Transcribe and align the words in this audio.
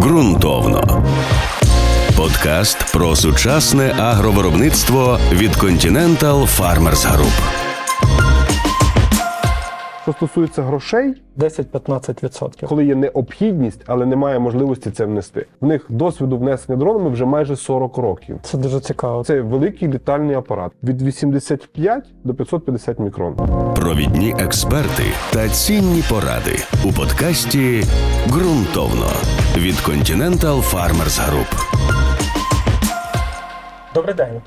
Ґрунтовно. 0.00 1.04
Подкаст 2.16 2.92
про 2.92 3.16
сучасне 3.16 3.94
агровиробництво 3.98 5.18
від 5.32 5.50
Continental 5.50 6.58
Farmers 6.58 7.16
Group. 7.16 7.69
Що 10.02 10.12
стосується 10.12 10.62
грошей, 10.62 11.22
10-15%. 11.38 12.66
коли 12.66 12.84
є 12.84 12.94
необхідність, 12.94 13.80
але 13.86 14.06
немає 14.06 14.38
можливості 14.38 14.90
це 14.90 15.04
внести. 15.04 15.46
В 15.60 15.66
них 15.66 15.86
досвіду 15.88 16.38
внесення 16.38 16.78
дронами 16.78 17.10
вже 17.10 17.24
майже 17.24 17.56
40 17.56 17.96
років. 17.98 18.38
Це 18.42 18.58
дуже 18.58 18.80
цікаво. 18.80 19.24
Це 19.24 19.40
великий 19.40 19.88
літальний 19.88 20.36
апарат 20.36 20.72
від 20.82 21.02
85 21.02 22.04
до 22.24 22.34
550 22.34 22.98
мікрон. 22.98 23.34
Провідні 23.76 24.34
експерти 24.38 25.04
та 25.32 25.48
цінні 25.48 26.02
поради 26.10 26.56
у 26.84 26.92
подкасті 26.92 27.82
Ґрунтовно 28.28 29.10
від 29.56 29.74
Continental 29.74 30.72
Farmers 30.72 31.20
Group. 31.30 31.66
Добрий 33.94 34.14
день. 34.14 34.40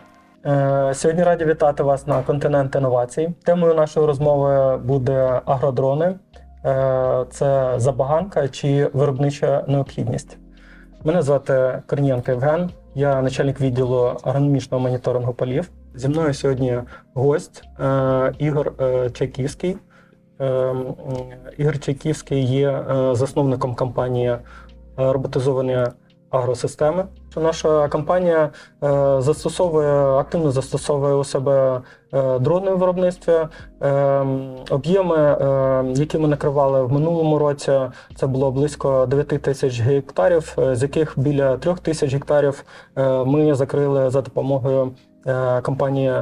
Е, 0.46 0.94
Сьогодні 0.94 1.24
раді 1.24 1.46
вітати 1.46 1.84
вас 1.84 2.08
на 2.08 2.22
континент 2.24 2.76
інновацій. 2.76 3.30
Темою 3.44 3.74
нашої 3.74 4.06
розмови 4.06 4.78
буде 4.78 5.42
агродрони. 5.46 6.16
Е, 6.66 7.26
Це 7.30 7.74
забаганка 7.78 8.48
чи 8.48 8.90
виробнича 8.94 9.64
необхідність. 9.68 10.38
Мене 11.04 11.22
звати 11.22 11.82
Корнієнко 11.88 12.32
Євген, 12.32 12.70
я 12.96 13.22
начальник 13.22 13.62
відділу 13.62 14.18
агрономічного 14.24 14.84
моніторингу 14.84 15.34
полів. 15.34 15.70
Зі 15.96 16.08
мною 16.08 16.34
сьогодні 16.34 16.80
гость 17.14 17.64
е, 17.80 18.34
Ігор 18.38 18.74
Чайківський. 19.14 19.78
Ігор 21.58 21.80
Чайківський 21.80 22.44
є 22.46 22.86
засновником 23.12 23.76
компанії 23.76 24.36
роботизовані 24.98 25.78
агросистеми. 26.34 27.06
Наша 27.36 27.88
компанія 27.88 28.50
е, 28.84 29.22
застосовує 29.22 29.94
активно 30.04 30.52
застосовує 30.52 31.14
у 31.14 31.24
себе 31.24 31.82
е, 32.14 32.40
дрони 32.40 32.72
в 32.72 32.78
виробництві. 32.78 33.34
Е, 33.82 34.26
об'єми, 34.70 35.38
які 35.96 36.18
ми 36.18 36.28
накривали 36.28 36.84
в 36.84 36.92
минулому 36.92 37.40
році, 37.40 37.72
це 38.16 38.28
було 38.28 38.52
близько 38.52 39.06
9 39.06 39.28
тисяч 39.28 39.82
гектарів, 39.82 40.58
з 40.72 40.82
яких 40.82 41.20
біля 41.20 41.58
3 41.58 41.74
тисяч 41.74 42.14
гектарів 42.14 42.64
ми 43.26 43.56
закрили 43.56 44.10
за 44.10 44.22
допомогою 44.22 44.92
компанії 45.62 46.14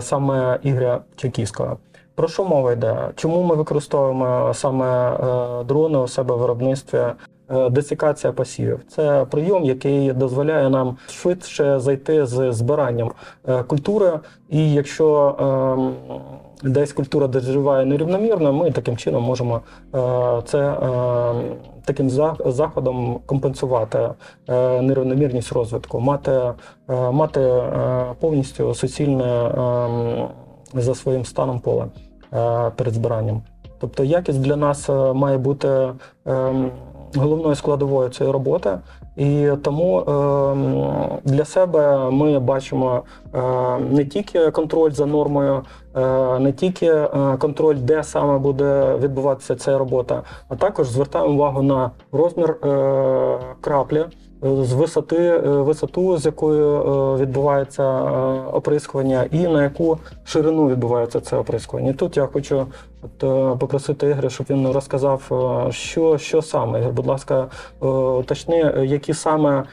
саме 0.00 0.58
Ігоря 0.62 1.00
Чайківського. 1.16 1.76
Про 2.14 2.28
що 2.28 2.44
мова 2.44 2.72
йде? 2.72 3.08
Чому 3.16 3.42
ми 3.42 3.54
використовуємо 3.54 4.54
саме 4.54 5.16
дрони 5.64 5.98
у 5.98 6.08
себе 6.08 6.34
в 6.34 6.38
виробництві? 6.38 7.04
Е, 7.52 7.70
Десикація 7.70 8.32
посівів 8.32 8.80
це 8.88 9.26
прийом, 9.30 9.64
який 9.64 10.12
дозволяє 10.12 10.70
нам 10.70 10.96
швидше 11.08 11.80
зайти 11.80 12.26
з 12.26 12.52
збиранням 12.52 13.12
е, 13.48 13.62
культури. 13.62 14.20
І 14.48 14.72
якщо 14.72 15.36
ем, 15.40 16.72
десь 16.72 16.92
культура 16.92 17.26
доживає 17.26 17.86
нерівномірно, 17.86 18.52
ми 18.52 18.70
таким 18.70 18.96
чином 18.96 19.22
можемо 19.22 19.60
е, 19.94 20.42
це 20.44 20.76
таким 21.84 22.10
заходом 22.46 23.20
компенсувати 23.26 24.08
нерівномірність 24.82 25.52
розвитку, 25.52 26.00
мати, 26.00 26.40
мати 26.88 27.62
повністю 28.20 28.74
суцільне 28.74 29.24
ем, 29.24 30.28
за 30.74 30.94
своїм 30.94 31.24
станом 31.24 31.60
поле 31.60 31.86
перед 32.76 32.94
збиранням. 32.94 33.42
Тобто 33.80 34.04
якість 34.04 34.40
для 34.40 34.56
нас 34.56 34.88
має 35.14 35.38
бути 35.38 35.88
ем, 36.26 36.70
головною 37.16 37.54
складовою 37.54 38.08
цієї 38.08 38.32
роботи, 38.32 38.78
і 39.16 39.48
тому 39.62 40.00
е, 40.00 41.20
для 41.24 41.44
себе 41.44 42.10
ми 42.10 42.38
бачимо 42.38 43.02
е, 43.34 43.38
не 43.90 44.04
тільки 44.04 44.50
контроль 44.50 44.90
за 44.90 45.06
нормою, 45.06 45.62
е, 45.96 46.38
не 46.38 46.52
тільки 46.52 46.86
е, 46.86 47.08
контроль, 47.38 47.76
де 47.76 48.02
саме 48.04 48.38
буде 48.38 48.96
відбуватися 48.96 49.56
ця 49.56 49.78
робота, 49.78 50.22
а 50.48 50.56
також 50.56 50.88
звертаємо 50.88 51.34
увагу 51.34 51.62
на 51.62 51.90
розмір 52.12 52.50
е, 52.50 53.38
краплі. 53.60 54.04
З 54.42 54.72
висоти, 54.72 55.16
е, 55.16 55.38
висоту, 55.40 56.18
з 56.18 56.26
якою 56.26 56.76
е, 56.76 57.22
відбувається 57.22 57.82
е, 57.82 58.08
оприскування, 58.52 59.24
і 59.30 59.46
на 59.48 59.62
яку 59.62 59.98
ширину 60.24 60.68
відбувається 60.68 61.20
це 61.20 61.36
оприскування. 61.36 61.92
Тут 61.92 62.16
я 62.16 62.26
хочу 62.26 62.66
от, 63.02 63.58
попросити 63.58 64.06
Ігоря, 64.06 64.28
щоб 64.30 64.46
він 64.50 64.68
розказав, 64.68 65.22
що, 65.70 66.18
що 66.18 66.42
саме. 66.42 66.80
Ігор, 66.80 66.92
будь 66.92 67.06
ласка, 67.06 67.46
уточни, 68.18 68.74
які 68.84 69.14
саме 69.14 69.64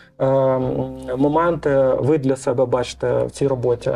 моменти 1.18 1.94
ви 2.00 2.18
для 2.18 2.35
себе 2.35 2.66
бачите 2.66 3.24
в 3.24 3.31
цій 3.31 3.47
роботі 3.47 3.91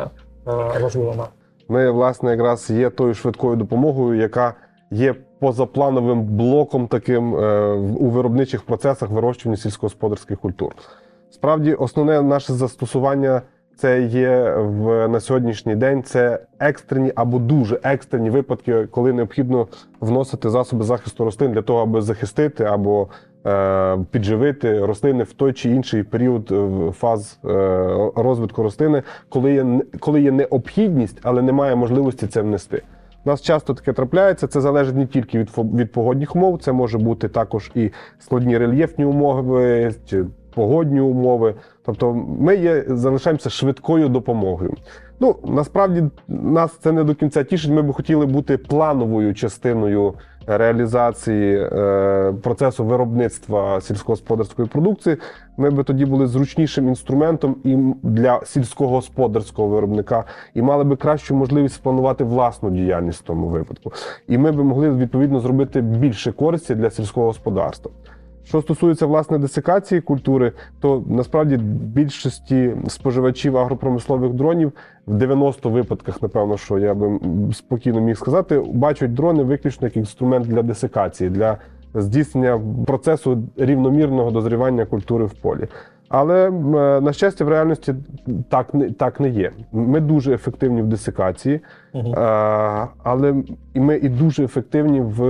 важливими. 0.82 1.24
Ми, 1.68 1.92
власне, 1.92 2.32
якраз 2.32 2.70
є 2.70 2.90
тою 2.90 3.14
швидкою 3.14 3.56
допомогою, 3.56 4.20
яка 4.20 4.54
є 4.94 5.16
позаплановим 5.40 6.24
блоком 6.24 6.88
таким 6.88 7.36
е, 7.36 7.72
у 7.76 8.10
виробничих 8.10 8.62
процесах 8.62 9.10
вирощування 9.10 9.58
сільськогосподарських 9.58 10.40
культур. 10.40 10.76
Справді, 11.30 11.74
основне 11.74 12.22
наше 12.22 12.54
застосування 12.54 13.42
це 13.78 14.02
є 14.02 14.56
в 14.58 15.08
на 15.08 15.20
сьогоднішній 15.20 15.76
день. 15.76 16.04
Це 16.04 16.40
екстрені 16.60 17.12
або 17.16 17.40
дуже 17.40 17.80
екстрені 17.84 18.30
випадки, 18.30 18.88
коли 18.92 19.14
необхідно 19.14 19.68
вносити 20.00 20.50
засоби 20.50 20.84
захисту 20.84 21.26
рослин 21.26 21.52
для 21.52 21.62
того, 21.62 21.82
аби 21.82 22.02
захистити 22.02 22.64
або 22.64 23.08
е, 23.46 23.98
підживити 24.12 24.86
рослини 24.86 25.24
в 25.24 25.34
той 25.34 25.54
чи 25.54 25.70
інший 25.70 26.04
період 26.04 26.52
е, 26.52 26.92
фаз 26.92 27.40
е, 27.46 27.50
розвитку 28.16 28.64
рослини, 28.64 29.04
коли 29.30 29.54
є, 29.54 29.66
коли 30.00 30.22
є 30.22 30.32
необхідність, 30.32 31.20
але 31.24 31.42
немає 31.42 31.76
можливості 31.76 32.28
це 32.28 32.42
внести. 32.42 32.82
У 33.26 33.30
нас 33.30 33.42
часто 33.42 33.74
таке 33.74 33.94
трапляється. 33.94 34.48
Це 34.48 34.62
залежить 34.62 34.96
не 34.96 35.08
тільки 35.08 35.40
від, 35.40 35.50
від 35.58 35.92
погодних 35.92 36.36
умов, 36.36 36.62
це 36.62 36.72
може 36.72 36.98
бути 36.98 37.30
також 37.30 37.72
і 37.76 37.92
складні 38.20 38.58
рельєфні 38.58 39.06
умови, 39.06 39.92
чи 40.06 40.26
погодні 40.56 41.02
умови. 41.02 41.56
Тобто 41.86 42.14
ми 42.40 42.56
є, 42.56 42.84
залишаємося 42.88 43.50
швидкою 43.50 44.10
допомогою. 44.10 44.74
Ну, 45.24 45.36
насправді 45.44 46.04
нас 46.28 46.78
це 46.78 46.92
не 46.92 47.04
до 47.04 47.16
кінця 47.16 47.44
тішить. 47.44 47.72
Ми 47.72 47.82
б 47.82 47.94
хотіли 47.94 48.26
бути 48.26 48.58
плановою 48.58 49.34
частиною 49.34 50.14
реалізації 50.48 51.56
е, 51.58 52.34
процесу 52.44 52.86
виробництва 52.86 53.82
сільськогосподарської 53.82 54.68
продукції. 54.68 55.18
Ми 55.58 55.70
би 55.70 55.84
тоді 55.84 56.06
були 56.06 56.28
зручнішим 56.28 56.88
інструментом 56.88 57.56
і 57.64 57.78
для 58.04 58.42
сільськогосподарського 58.46 59.68
виробника, 59.68 60.24
і 60.54 60.62
мали 60.62 60.84
би 60.84 60.96
кращу 60.96 61.36
можливість 61.36 61.76
спланувати 61.76 62.24
власну 62.24 62.70
діяльність 62.70 63.20
в 63.20 63.24
тому 63.24 63.48
випадку. 63.48 63.92
І 64.28 64.38
ми 64.38 64.52
би 64.52 64.64
могли 64.64 64.92
відповідно 64.92 65.40
зробити 65.40 65.82
більше 65.82 66.32
користі 66.32 66.76
для 66.76 66.90
сільського 66.90 67.28
господарства. 67.28 67.92
Що 68.46 68.62
стосується 68.62 69.06
власне 69.06 69.38
десикації 69.38 70.02
культури, 70.02 70.52
то 70.80 71.04
насправді 71.08 71.58
більшості 71.58 72.72
споживачів 72.88 73.58
агропромислових 73.58 74.34
дронів 74.34 74.72
в 75.08 75.14
90 75.14 75.70
випадках, 75.70 76.22
напевно, 76.22 76.58
що 76.58 76.80
я 76.80 76.94
би 76.94 77.20
спокійно 77.54 78.02
міг 78.02 78.18
сказати, 78.18 78.64
бачать 78.74 79.14
дрони 79.14 79.44
виключно 79.44 79.88
як 79.88 79.98
інструмент 79.98 80.48
для 80.48 80.62
десикації, 80.62 81.30
для 81.30 81.58
здійснення 81.96 82.62
процесу 82.86 83.44
рівномірного 83.58 84.32
дозрівання 84.32 84.86
культури 84.86 85.26
в 85.26 85.34
полі. 85.34 85.68
Але 86.10 86.48
е, 86.48 86.52
на 87.02 87.14
щастя, 87.14 87.46
в 87.46 87.50
реальності 87.50 87.96
так 88.50 88.74
не 88.74 88.92
так 88.92 89.20
не 89.20 89.30
є. 89.30 89.52
Ми 89.72 90.00
дуже 90.00 90.34
ефективні 90.34 90.82
в 90.82 90.86
десикації, 90.88 91.60
Мгм. 91.94 92.14
а, 92.18 92.88
але 93.04 93.36
ми 93.76 93.98
і 93.98 94.10
дуже 94.10 94.44
ефективні 94.44 95.02
в 95.02 95.22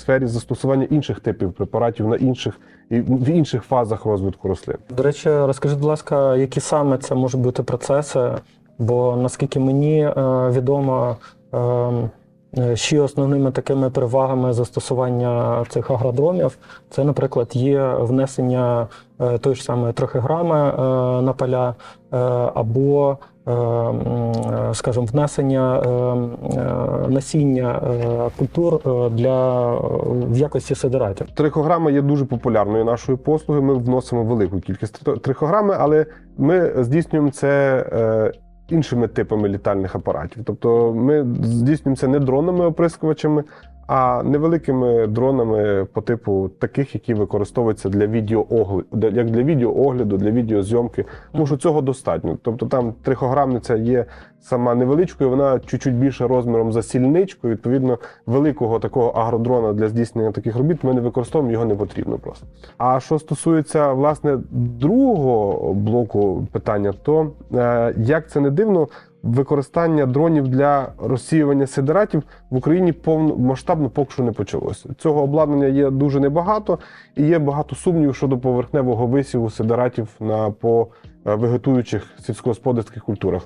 сфері 0.00 0.26
застосування 0.26 0.86
інших 0.90 1.20
типів 1.20 1.52
препаратів 1.52 2.08
на 2.08 2.16
інших 2.16 2.60
і 2.90 3.00
в 3.00 3.28
інших 3.28 3.62
фазах 3.62 4.04
розвитку 4.04 4.48
рослин. 4.48 4.76
До 4.90 5.02
речі, 5.02 5.30
розкажіть, 5.30 5.78
будь 5.78 5.88
ласка, 5.88 6.36
які 6.36 6.60
саме 6.60 6.98
це 6.98 7.14
можуть 7.14 7.40
бути 7.40 7.62
процеси? 7.62 8.30
Бо 8.78 9.16
наскільки 9.16 9.60
мені 9.60 10.02
е, 10.02 10.12
відомо, 10.50 11.16
е, 11.54 11.58
е, 12.58 12.76
ще 12.76 13.00
основними 13.00 13.50
такими 13.50 13.90
перевагами 13.90 14.52
застосування 14.52 15.64
цих 15.68 15.90
агродромів, 15.90 16.58
це, 16.90 17.04
наприклад, 17.04 17.48
є 17.52 17.94
внесення 17.98 18.86
е, 19.20 19.38
тої 19.38 19.56
ж 19.56 19.62
самої 19.62 19.92
трохиграми 19.92 20.56
е, 20.56 20.72
на 21.22 21.32
поля, 21.32 21.74
або, 22.54 23.18
скажімо, 24.74 25.06
внесення 25.12 25.78
е, 25.78 25.88
е, 25.88 27.08
насіння 27.08 27.82
е, 27.84 28.30
культур 28.38 28.74
е, 28.74 29.10
для 29.10 29.70
в 30.10 30.36
якості 30.36 30.74
сидератів. 30.74 31.26
Трихограма 31.34 31.90
є 31.90 32.02
дуже 32.02 32.24
популярною 32.24 32.84
нашою 32.84 33.18
послугою. 33.18 33.66
Ми 33.66 33.74
вносимо 33.74 34.24
велику 34.24 34.60
кількість 34.60 35.22
трихограми, 35.22 35.76
але 35.78 36.06
ми 36.38 36.72
здійснюємо 36.84 37.30
це 37.30 37.84
е, 37.92 38.32
іншими 38.68 39.08
типами 39.08 39.48
літальних 39.48 39.94
апаратів. 39.94 40.42
Тобто 40.44 40.92
ми 40.94 41.26
здійснюємо 41.42 41.96
це 41.96 42.08
не 42.08 42.18
дронними 42.18 42.66
оприскувачами, 42.66 43.44
а 43.92 44.22
невеликими 44.22 45.06
дронами 45.06 45.84
по 45.84 46.00
типу 46.00 46.50
таких, 46.58 46.94
які 46.94 47.14
використовуються 47.14 47.88
для 47.88 48.06
відеоогляду, 48.06 48.86
як 48.92 49.30
для 49.30 49.42
відеоогляду, 49.42 50.16
для 50.16 50.30
відеозйомки. 50.30 51.04
Тому 51.32 51.46
що 51.46 51.56
цього 51.56 51.80
достатньо. 51.80 52.38
Тобто 52.42 52.66
там 52.66 52.94
трихограмниця 53.02 53.76
є 53.76 54.04
сама 54.40 54.74
невеличкою, 54.74 55.30
вона 55.30 55.58
чуть-чуть 55.58 55.94
більше 55.94 56.26
розміром 56.26 56.72
за 56.72 56.82
сільничку. 56.82 57.48
Відповідно, 57.48 57.98
великого 58.26 58.78
такого 58.78 59.08
агродрона 59.08 59.72
для 59.72 59.88
здійснення 59.88 60.32
таких 60.32 60.56
робіт 60.56 60.84
ми 60.84 60.94
не 60.94 61.00
використовуємо, 61.00 61.52
його 61.52 61.64
не 61.64 61.74
потрібно 61.74 62.18
просто. 62.18 62.46
А 62.78 63.00
що 63.00 63.18
стосується 63.18 63.92
власне 63.92 64.38
другого 64.50 65.74
блоку 65.74 66.46
питання, 66.52 66.94
то 67.02 67.30
е, 67.54 67.94
як 67.96 68.30
це 68.30 68.40
не 68.40 68.50
дивно, 68.50 68.88
використання 69.22 70.06
дронів 70.06 70.48
для 70.48 70.92
розсіювання 70.98 71.66
сидератів 71.66 72.22
в 72.50 72.56
Україні 72.56 72.92
повномасштабно 72.92 73.90
поки 73.90 74.12
що 74.12 74.22
не 74.22 74.32
почалося. 74.32 74.88
Цього 74.98 75.22
обладнання 75.22 75.66
є 75.66 75.90
дуже 75.90 76.20
небагато, 76.20 76.78
і 77.16 77.26
є 77.26 77.38
багато 77.38 77.76
сумнівів 77.76 78.14
щодо 78.16 78.38
поверхневого 78.38 79.06
висіву 79.06 79.50
сидератів 79.50 80.08
на 80.20 80.50
по 80.50 80.88
е, 81.26 81.34
вегетуючих 81.34 82.06
сільськогосподарських 82.20 83.04
культурах. 83.04 83.42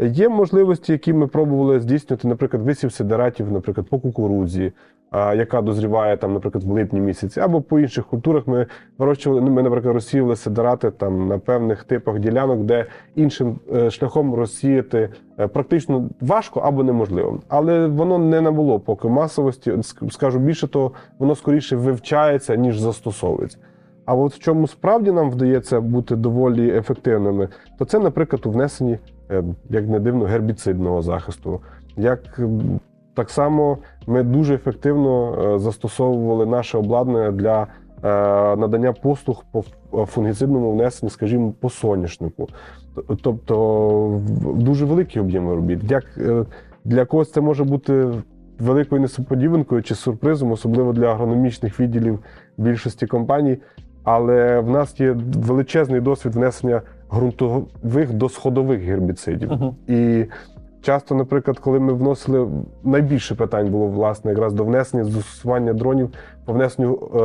Є 0.00 0.28
можливості, 0.28 0.92
які 0.92 1.12
ми 1.12 1.26
пробували 1.26 1.80
здійснювати, 1.80 2.28
наприклад, 2.28 2.62
висів 2.62 2.92
сидератів, 2.92 3.52
наприклад, 3.52 3.88
по 3.88 3.98
кукурудзі, 3.98 4.72
яка 5.12 5.62
дозріває 5.62 6.16
там, 6.16 6.32
наприклад, 6.32 6.64
в 6.64 6.70
липні 6.70 7.00
місяці, 7.00 7.40
або 7.40 7.60
по 7.60 7.80
інших 7.80 8.06
культурах 8.06 8.46
ми 8.46 8.66
вирощували. 8.98 9.40
ну, 9.40 9.50
Ми, 9.50 9.62
наприклад, 9.62 9.94
розсіяли 9.94 10.36
сидерати 10.36 10.90
там 10.90 11.28
на 11.28 11.38
певних 11.38 11.84
типах 11.84 12.18
ділянок, 12.18 12.58
де 12.60 12.86
іншим 13.14 13.60
е, 13.74 13.90
шляхом 13.90 14.34
розсіяти 14.34 15.08
е, 15.38 15.46
практично 15.46 16.08
важко 16.20 16.60
або 16.60 16.82
неможливо. 16.82 17.40
Але 17.48 17.86
воно 17.86 18.18
не 18.18 18.40
набуло 18.40 18.80
поки 18.80 19.08
масовості. 19.08 19.72
Ск- 19.72 20.10
Скажу 20.10 20.38
більше 20.38 20.68
того, 20.68 20.92
воно 21.18 21.34
скоріше 21.34 21.76
вивчається 21.76 22.56
ніж 22.56 22.78
застосовується. 22.80 23.58
А 24.04 24.14
от 24.14 24.34
в 24.34 24.38
чому 24.38 24.66
справді 24.66 25.12
нам 25.12 25.30
вдається 25.30 25.80
бути 25.80 26.16
доволі 26.16 26.70
ефективними, 26.76 27.48
то 27.78 27.84
це, 27.84 27.98
наприклад, 27.98 28.46
у 28.46 28.50
внесенні, 28.50 28.98
е, 29.30 29.42
як 29.70 29.88
не 29.88 30.00
дивно, 30.00 30.24
гербіцидного 30.24 31.02
захисту. 31.02 31.60
Як 31.96 32.40
так 33.14 33.30
само 33.30 33.78
ми 34.08 34.22
дуже 34.22 34.54
ефективно 34.54 35.34
е, 35.54 35.58
застосовували 35.58 36.46
наше 36.46 36.78
обладнання 36.78 37.30
для 37.30 37.62
е, 37.62 37.66
надання 38.56 38.92
послуг 38.92 39.44
по 39.52 39.58
ф- 39.58 40.10
фунгіцидному 40.10 40.72
внесенні, 40.72 41.10
скажімо, 41.10 41.52
по 41.60 41.70
соняшнику. 41.70 42.48
Тобто 43.22 44.20
дуже 44.54 44.84
великі 44.84 45.20
об'єми 45.20 45.54
робіт. 45.54 45.90
Як 45.90 46.04
е, 46.18 46.44
для 46.84 47.04
когось 47.04 47.32
це 47.32 47.40
може 47.40 47.64
бути 47.64 48.06
великою 48.58 49.00
несподіванкою 49.00 49.82
чи 49.82 49.94
сюрпризом, 49.94 50.52
особливо 50.52 50.92
для 50.92 51.06
агрономічних 51.06 51.80
відділів 51.80 52.18
більшості 52.58 53.06
компаній. 53.06 53.58
Але 54.04 54.60
в 54.60 54.70
нас 54.70 55.00
є 55.00 55.16
величезний 55.34 56.00
досвід 56.00 56.34
внесення 56.34 56.82
ґрунтових 57.14 58.12
до 58.12 58.28
сходових 58.28 58.80
гербіцидів. 58.80 59.52
Мгм. 59.52 59.74
І 59.88 60.24
часто, 60.82 61.14
наприклад, 61.14 61.58
коли 61.58 61.80
ми 61.80 61.92
вносили 61.92 62.48
найбільше 62.84 63.34
питань 63.34 63.70
було 63.70 63.86
власне 63.86 64.30
якраз 64.30 64.52
до 64.52 64.64
внесення 64.64 65.04
застосування 65.04 65.72
дронів 65.72 66.10
по 66.44 66.52
внесенню 66.52 67.10
е, 67.14 67.18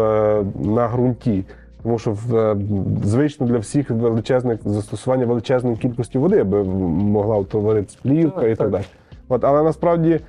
на 0.67 0.87
ґрунті. 0.87 1.45
Тому 1.83 1.99
що 1.99 2.11
в, 2.11 2.35
е, 2.35 2.57
звично 3.03 3.47
для 3.47 3.57
всіх 3.57 3.89
величезне 3.89 4.57
застосування 4.65 5.25
величезної 5.25 5.77
кількості 5.77 6.17
води, 6.17 6.39
аби 6.39 6.63
могла 6.63 7.37
утворитися 7.37 7.97
плівка 8.01 8.41
Так, 8.41 8.51
і 8.51 8.55
так, 8.55 8.57
так. 8.57 8.69
далі. 8.71 8.83
От, 9.29 9.43
але 9.43 9.63
насправді 9.63 10.11
е, 10.11 10.19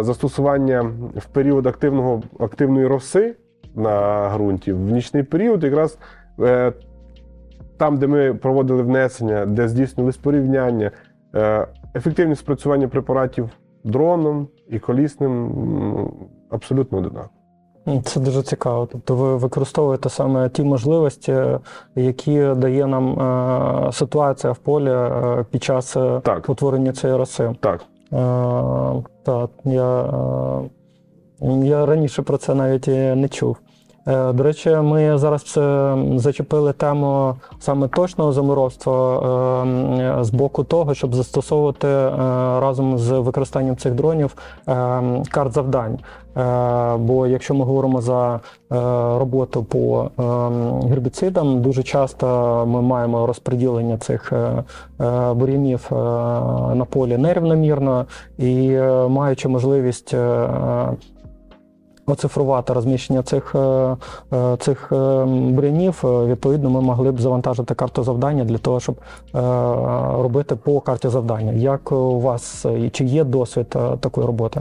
застосування 0.00 0.82
в 1.16 1.26
період 1.32 1.66
активного, 1.66 2.22
активної 2.38 2.86
роси 2.86 3.34
на 3.74 4.28
ґрунті, 4.34 4.72
в 4.72 4.92
нічний 4.92 5.22
період, 5.22 5.64
якраз 5.64 5.98
е, 6.40 6.72
там, 7.76 7.98
де 7.98 8.06
ми 8.06 8.34
проводили 8.34 8.82
внесення, 8.82 9.46
де 9.46 9.68
здійснювалися 9.68 10.18
порівняння, 10.22 10.90
е, 11.34 11.66
ефективність 11.94 12.40
спрацювання 12.40 12.88
препаратів 12.88 13.50
дроном 13.84 14.48
і 14.68 14.78
колісним 14.78 15.32
м, 15.46 16.12
абсолютно 16.50 16.98
одинаково. 16.98 17.30
Це 18.04 18.20
дуже 18.20 18.42
цікаво. 18.42 18.88
Тобто 18.92 19.14
ви 19.14 19.36
використовуєте 19.36 20.08
саме 20.08 20.48
ті 20.48 20.62
можливості, 20.64 21.36
які 21.96 22.48
дає 22.56 22.86
нам 22.86 23.20
е, 23.20 23.92
ситуація 23.92 24.52
в 24.52 24.58
полі 24.58 24.90
е, 24.90 25.44
під 25.50 25.62
час 25.62 25.96
е, 25.96 26.20
Так. 26.24 26.48
утворення 26.48 26.92
цієї 26.92 27.18
роси. 27.18 27.52
Так. 27.60 27.84
Так, 29.22 29.50
я, 29.64 30.12
я 31.62 31.86
раніше 31.86 32.22
про 32.22 32.36
це 32.36 32.54
навіть 32.54 32.86
не 33.16 33.28
чув. 33.30 33.56
Е, 34.06 34.32
До 34.32 34.42
речі, 34.42 34.70
ми 34.70 35.18
зараз 35.18 35.58
зачепили 36.14 36.72
тему 36.72 37.34
саме 37.58 37.88
точного 37.88 38.32
заморовства 38.32 39.16
е, 40.20 40.24
з 40.24 40.30
боку 40.30 40.64
того, 40.64 40.94
щоб 40.94 41.14
застосовувати 41.14 41.88
е, 41.88 42.10
разом 42.60 42.98
з 42.98 43.10
використанням 43.10 43.76
цих 43.76 43.94
дронів 43.94 44.36
карт 45.30 45.52
завдань. 45.52 45.98
Бо 46.98 47.26
якщо 47.26 47.54
ми 47.54 47.64
говоримо 47.64 48.00
за 48.00 48.40
роботу 49.18 49.64
по 49.64 50.10
гербіцидам, 50.88 51.62
дуже 51.62 51.82
часто 51.82 52.26
ми 52.66 52.82
маємо 52.82 53.26
розподілення 53.26 53.98
цих 53.98 54.32
бур'янів 55.34 55.86
на 56.74 56.86
полі 56.90 57.16
нерівномірно 57.16 58.06
і 58.38 58.70
маючи 59.08 59.48
можливість. 59.48 60.14
Оцифрувати 62.10 62.72
розміщення 62.72 63.22
цих, 63.22 63.54
е, 63.54 63.96
е, 64.32 64.56
цих 64.56 64.92
е, 64.92 65.24
бурянів, 65.24 66.00
відповідно, 66.04 66.70
ми 66.70 66.80
могли 66.80 67.12
б 67.12 67.20
завантажити 67.20 67.74
карту 67.74 68.02
завдання 68.02 68.44
для 68.44 68.58
того, 68.58 68.80
щоб 68.80 68.96
робити 70.22 70.56
по 70.56 70.80
карті 70.80 71.08
завдання. 71.08 71.52
Як 71.52 71.92
у 71.92 72.20
вас 72.20 72.66
чи 72.92 73.04
є 73.04 73.24
досвід 73.24 73.66
такої 74.00 74.26
роботи? 74.26 74.60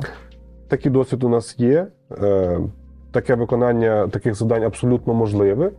Такий 0.68 0.92
досвід 0.92 1.24
у 1.24 1.30
нас 1.30 1.56
є. 1.57 1.88
Таке 3.12 3.36
виконання 3.36 4.07
таких 4.07 4.36
завдань 4.36 4.63
абсолютно 4.63 5.13
можливе. 5.13 5.72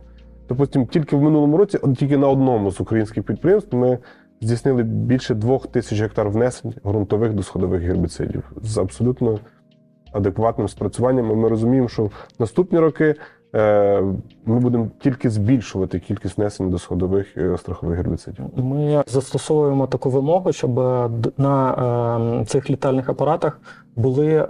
Допустимо, 0.49 0.85
тільки 0.85 1.15
в 1.15 1.21
минулому 1.21 1.57
році, 1.57 1.79
тільки 1.97 2.17
на 2.17 2.27
одному 2.27 2.71
з 2.71 2.81
українських 2.81 3.23
підприємств, 3.23 3.75
ми 3.75 3.97
здійснили 4.41 4.83
більше 4.83 5.35
двох 5.35 5.67
тисяч 5.67 6.01
гектар 6.01 6.29
внесень 6.29 6.73
ґрунтових 6.85 7.33
до 7.33 7.43
сходових 7.43 7.81
гербіцидів 7.81 8.51
з 8.63 8.77
абсолютно 8.77 9.39
адекватним 10.11 10.67
спрацюванням. 10.67 11.31
І 11.31 11.35
Ми 11.35 11.49
розуміємо, 11.49 11.87
що 11.87 12.03
в 12.03 12.11
наступні 12.39 12.79
роки 12.79 13.15
е, 13.55 14.01
ми 14.45 14.59
будемо 14.59 14.87
тільки 14.99 15.29
збільшувати 15.29 15.99
кількість 15.99 16.37
внесень 16.37 16.69
до 16.69 16.79
сходових 16.79 17.37
страхових 17.57 17.97
гербіцидів. 17.97 18.45
Ми 18.55 19.03
застосовуємо 19.07 19.87
таку 19.87 20.09
вимогу, 20.09 20.53
щоб 20.53 20.79
е, 20.79 21.09
на 21.37 21.73
е, 22.41 22.45
цих 22.45 22.69
літальних 22.69 23.09
апаратах 23.09 23.59
були 23.95 24.47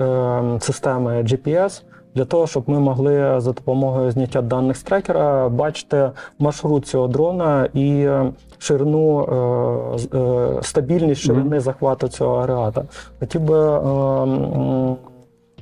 системи 0.59 1.11
GPS. 1.21 1.83
Для 2.15 2.25
того, 2.25 2.47
щоб 2.47 2.63
ми 2.67 2.79
могли 2.79 3.35
за 3.37 3.51
допомогою 3.51 4.11
зняття 4.11 4.41
даних 4.41 4.77
з 4.77 4.83
трекера 4.83 5.49
бачити 5.49 6.11
маршрут 6.39 6.85
цього 6.87 7.07
дрона 7.07 7.69
і 7.73 8.07
ширину, 8.57 9.27
стабільність 10.61 11.21
ширини 11.21 11.59
захвату 11.59 12.07
цього 12.07 12.35
агрегата. 12.35 12.83
Хотів 13.19 13.41
би 13.41 13.55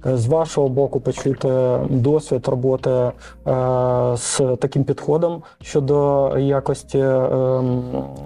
з 0.06 0.28
вашого 0.28 0.70
боку 0.70 1.00
почути 1.00 1.80
досвід 1.90 2.48
роботи 2.48 2.90
е, 2.90 3.12
з 4.16 4.42
таким 4.60 4.84
підходом 4.84 5.44
щодо 5.62 6.32
якості 6.38 6.98
е, 7.00 7.30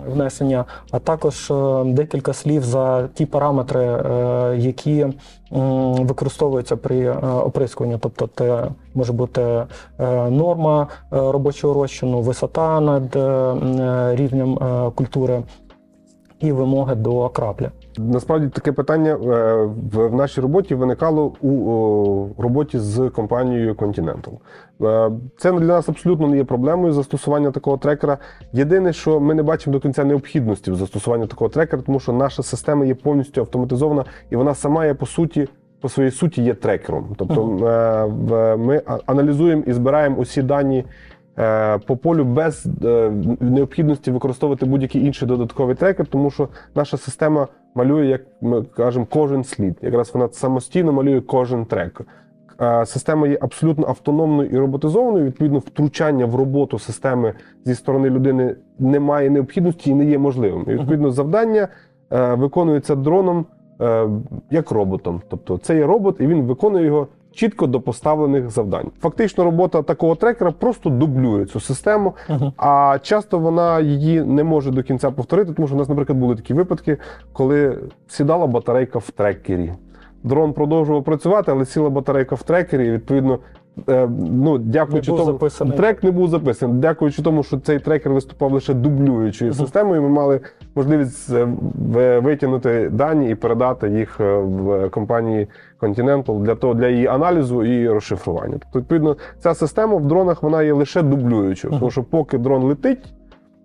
внесення, 0.08 0.66
а 0.92 1.00
також 1.00 1.52
е, 1.52 1.84
декілька 1.86 2.34
слів 2.34 2.64
за 2.64 3.08
ті 3.08 3.26
параметри, 3.26 3.84
е, 3.84 4.56
які 4.58 5.08
використовуються 5.52 6.78
при 6.78 7.00
е, 7.00 7.14
оприскуванні. 7.46 7.98
Тобто, 8.02 8.30
це 8.36 8.68
може 8.94 9.14
бути 9.14 9.42
е, 9.42 9.66
норма 10.30 10.88
е, 10.92 11.06
робочого 11.12 11.74
розчину, 11.74 12.22
висота 12.22 12.80
над 12.80 13.16
е, 13.16 13.20
е, 13.20 14.16
рівнем 14.16 14.54
е, 14.54 14.92
культури 14.96 15.44
і 16.40 16.52
вимоги 16.52 16.96
до 16.96 17.30
краплі. 17.30 17.70
Насправді 17.98 18.48
таке 18.48 18.72
питання 18.72 19.12
е, 19.12 19.18
в 19.94 20.16
нашій 20.16 20.42
роботі 20.42 20.76
виникало 20.76 21.26
у 21.26 22.42
роботі 22.42 22.80
з 22.80 23.10
компанією 23.10 23.74
Continental. 23.74 24.34
Е, 24.82 25.12
Це 25.38 25.52
для 25.52 25.66
нас 25.66 25.90
абсолютно 25.90 26.28
не 26.28 26.38
є 26.38 26.44
проблемою 26.44 26.94
застосування 26.94 27.52
такого 27.52 27.78
трекера. 27.78 28.18
Єдине, 28.54 28.94
що 28.94 29.20
ми 29.20 29.34
не 29.34 29.44
бачимо 29.44 29.74
до 29.74 29.80
кінця 29.80 30.04
необхідності 30.04 30.72
в 30.72 30.76
застосуванні 30.76 31.28
такого 31.28 31.50
трекера, 31.50 31.82
тому 31.82 32.00
що 32.00 32.14
наша 32.14 32.44
система 32.44 32.86
є 32.86 32.96
повністю 32.96 33.42
автоматизована 33.42 34.06
і 34.30 34.36
вона 34.36 34.56
сама 34.56 34.86
є 34.86 34.94
по 34.94 35.06
суті. 35.06 35.48
По 35.82 35.90
своїй 35.90 36.12
суті 36.12 36.44
є 36.44 36.54
трекером. 36.54 37.16
Тобто 37.18 37.68
е, 38.32 38.58
ми 38.58 38.82
аналізуємо 39.06 39.64
і 39.68 39.74
збираємо 39.74 40.18
усі 40.18 40.42
дані 40.42 40.86
е, 41.40 41.78
по 41.78 41.98
полю 41.98 42.24
без 42.24 42.68
е, 42.86 43.12
необхідності 43.40 44.12
використовувати 44.12 44.66
будь-який 44.66 45.06
інший 45.06 45.28
додатковий 45.28 45.76
трекер, 45.76 46.06
тому 46.06 46.32
що 46.32 46.50
наша 46.76 46.98
система 46.98 47.48
малює, 47.76 48.06
як 48.06 48.22
ми 48.42 48.64
кажемо, 48.64 49.08
кожен 49.10 49.44
слід. 49.44 49.78
Якраз 49.82 50.14
вона 50.14 50.30
самостійно 50.32 50.94
малює 50.94 51.22
кожен 51.22 51.66
трек. 51.66 52.02
система 52.86 53.28
є 53.28 53.38
абсолютно 53.42 53.88
автономною 53.88 54.50
і 54.50 54.58
роботизованою, 54.58 55.26
відповідно, 55.26 55.60
втручання 55.60 56.26
в 56.26 56.36
роботу 56.36 56.80
системи 56.80 57.34
зі 57.66 57.76
сторони 57.76 58.10
людини 58.10 58.56
немає 58.80 59.30
необхідності 59.30 59.90
і 59.90 59.94
не 59.94 60.06
є 60.06 60.18
можливим. 60.18 60.66
І 60.68 60.72
відповідно 60.72 61.12
завдання 61.12 61.68
е, 62.12 62.34
виконується 62.34 62.96
дроном 62.96 63.46
е, 63.82 64.08
як 64.52 64.72
роботом. 64.72 65.22
Тобто 65.30 65.58
це 65.58 65.76
є 65.76 65.86
робот, 65.86 66.16
і 66.20 66.28
він 66.28 66.42
виконує 66.42 66.86
його 66.86 67.08
чітко 67.34 67.68
до 67.68 67.82
поставлених 67.82 68.50
завдань. 68.50 68.92
Фактично, 69.02 69.44
робота 69.44 69.82
такого 69.82 70.16
трекера 70.16 70.52
просто 70.52 70.90
дублює 70.90 71.46
цю 71.46 71.60
систему, 71.60 72.14
Мгм. 72.30 72.54
а 72.58 72.98
часто 73.02 73.40
вона 73.40 73.80
її 73.80 74.22
не 74.22 74.44
може 74.44 74.72
до 74.72 74.84
кінця 74.84 75.12
повторити, 75.12 75.54
тому 75.54 75.68
що 75.68 75.76
у 75.76 75.80
нас, 75.80 75.90
наприклад, 75.90 76.18
були 76.20 76.36
такі 76.36 76.54
випадки, 76.54 76.98
коли 77.34 77.78
сідала 78.08 78.48
батарейка 78.48 79.00
в 79.00 79.10
трекері. 79.12 79.74
Дрон 80.24 80.54
продовжував 80.54 81.04
працювати, 81.04 81.52
але 81.52 81.66
сіла 81.66 81.90
батарейка 81.90 82.36
в 82.36 82.44
трекері, 82.44 82.88
і 82.88 82.92
відповідно. 82.92 83.40
Е, 83.90 84.10
Ну, 84.20 84.58
дякуючи 84.58 85.12
Не 85.12 85.18
був 85.18 85.26
тому, 85.26 85.38
записаний. 85.38 85.78
трек 85.78 86.04
не 86.04 86.12
був 86.12 86.28
записаний. 86.30 86.76
Дякуючи 86.78 87.22
тому, 87.22 87.44
що 87.44 87.60
цей 87.60 87.80
трекер 87.80 88.12
виступав 88.14 88.52
лише 88.52 88.74
дублюючою 88.74 89.52
Мгм. 89.52 89.60
системою, 89.60 90.02
ми 90.02 90.10
мали 90.10 90.40
можливість 90.76 91.34
е, 91.34 91.48
витягнути 92.20 92.90
дані 92.90 93.30
і 93.30 93.36
передати 93.36 93.90
їх 93.90 94.20
е, 94.20 94.38
в 94.38 94.90
компанії 94.90 95.48
Continental 95.82 96.40
для 96.42 96.56
того 96.56 96.74
для 96.74 96.88
її 96.88 97.08
аналізу 97.08 97.64
і 97.64 97.90
розшифрування. 97.90 98.54
Тобто, 98.60 98.80
відповідно, 98.80 99.18
ця 99.40 99.54
система 99.54 99.96
в 99.98 100.06
дронах 100.06 100.44
вона 100.44 100.64
є 100.64 100.74
лише 100.74 101.02
дублюючою, 101.02 101.72
Мгм. 101.72 101.80
тому 101.80 101.92
що 101.92 102.04
поки 102.04 102.38
дрон 102.38 102.64
летить, 102.64 103.14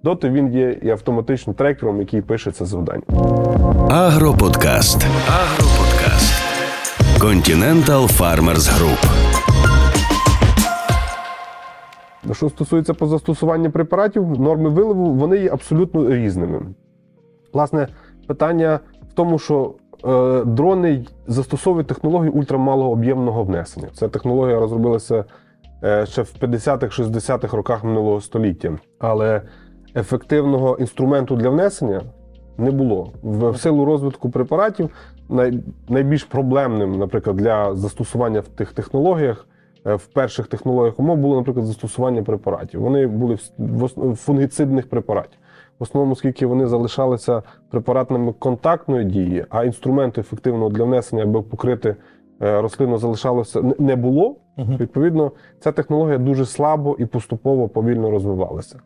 доти 0.05 0.29
він 0.31 0.53
є 0.53 0.77
і 0.83 0.91
автоматично 0.91 1.53
трекером, 1.53 2.00
який 2.00 2.21
пише 2.21 2.50
це 2.50 2.65
завдання. 2.65 3.03
Агроподкаст. 3.91 5.07
Агроподкаст. 5.29 6.35
Continental 7.21 8.19
Farmers 8.21 8.69
Group. 8.79 9.38
Що 12.33 12.49
стосується 12.49 12.95
по 12.95 13.07
препаратів, 13.71 14.41
норми 14.41 14.71
виливу 14.71 15.13
вони 15.13 15.39
є 15.39 15.51
абсолютно 15.51 16.11
різними. 16.11 16.61
Власне, 17.53 17.89
питання 18.27 18.81
в 19.11 19.13
тому, 19.13 19.39
що 19.39 19.75
е, 20.05 20.45
дрони 20.45 21.07
застосовують 21.27 21.87
технологію 21.87 22.33
ультрамалого 22.33 22.91
об'ємного 22.91 23.45
внесення. 23.45 23.89
Ця 23.93 24.09
технологія 24.09 24.61
розробилася 24.61 25.25
е, 25.85 26.07
ще 26.07 26.23
в 26.23 26.35
50-х, 26.41 27.03
60-х 27.03 27.57
роках 27.57 27.85
минулого 27.85 28.21
століття. 28.21 28.79
Але 28.99 29.43
ефективного 29.97 30.77
інструменту 30.81 31.37
для 31.37 31.49
внесення 31.49 32.03
не 32.59 32.71
було. 32.71 33.13
В, 33.23 33.51
в 33.51 33.59
силу 33.59 33.85
розвитку 33.85 34.31
препаратів 34.31 34.91
най, 35.29 35.61
найбільш 35.89 36.25
проблемним, 36.25 36.99
наприклад, 36.99 37.37
для 37.37 37.75
застосування 37.75 38.41
в 38.41 38.49
тих 38.49 38.73
технологіях. 38.73 39.47
Е, 39.88 39.95
В 39.95 40.07
перших 40.07 40.47
технологіях 40.47 41.00
умов 41.00 41.16
було, 41.18 41.37
наприклад, 41.37 41.66
застосування 41.66 42.23
препаратів. 42.23 42.80
Вони 42.83 43.07
були 43.07 43.38
в- 43.59 44.14
фунгіцидних 44.14 44.88
препаратів. 44.88 45.38
В 45.78 45.83
основному, 45.83 46.12
оскільки 46.12 46.47
вони 46.47 46.66
залишалися 46.66 47.42
препаратами 47.71 48.33
контактної 48.38 49.04
дії, 49.04 49.45
а 49.50 49.64
інструменту 49.64 50.21
ефективного 50.21 50.71
для 50.71 50.85
внесення, 50.85 51.23
аби 51.23 51.42
покрити 51.42 51.97
е, 52.42 52.61
рослину, 52.61 52.99
залишалося 52.99 53.62
не- 53.78 53.97
було. 53.97 54.37
Відповідно, 54.80 55.33
ця 55.61 55.73
технологія 55.73 56.18
дуже 56.18 56.45
слабо 56.47 56.97
і 56.99 57.07
поступово 57.07 57.68
повільно 57.68 58.11
розвивалася. 58.11 58.78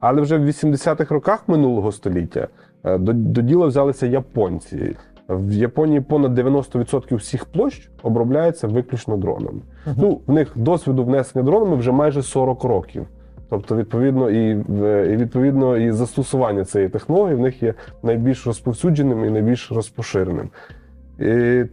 Але 0.00 0.22
вже 0.22 0.38
в 0.38 0.44
80-х 0.46 1.14
роках 1.14 1.48
минулого 1.48 1.92
століття 1.92 2.48
е, 2.84 2.98
до, 2.98 3.12
до 3.12 3.40
діла 3.42 3.66
взялися 3.66 4.06
японці. 4.06 4.96
В 5.28 5.52
Японії 5.52 6.00
понад 6.00 6.38
90% 6.38 7.14
всіх 7.16 7.44
площ 7.44 7.90
обробляється 8.02 8.66
виключно 8.66 9.16
дронами. 9.16 9.60
Ну, 9.96 10.20
в 10.26 10.32
них 10.32 10.52
досвіду 10.54 11.04
внесення 11.04 11.44
дронами 11.44 11.76
вже 11.76 11.92
майже 11.92 12.22
40 12.22 12.64
років. 12.64 13.06
Тобто, 13.50 13.76
відповідно, 13.76 14.30
і, 14.30 14.64
е, 14.82 15.10
і 15.12 15.16
відповідно, 15.16 15.76
і 15.76 15.92
застосування 15.92 16.64
цієї 16.64 16.90
технології 16.90 17.36
в 17.36 17.40
них 17.40 17.62
є 17.62 17.74
найбільш 18.02 18.46
розповсюдженим 18.46 19.24
і 19.24 19.30
найбільш 19.30 19.72
розпоширеним. 19.72 20.50
І 21.20 21.64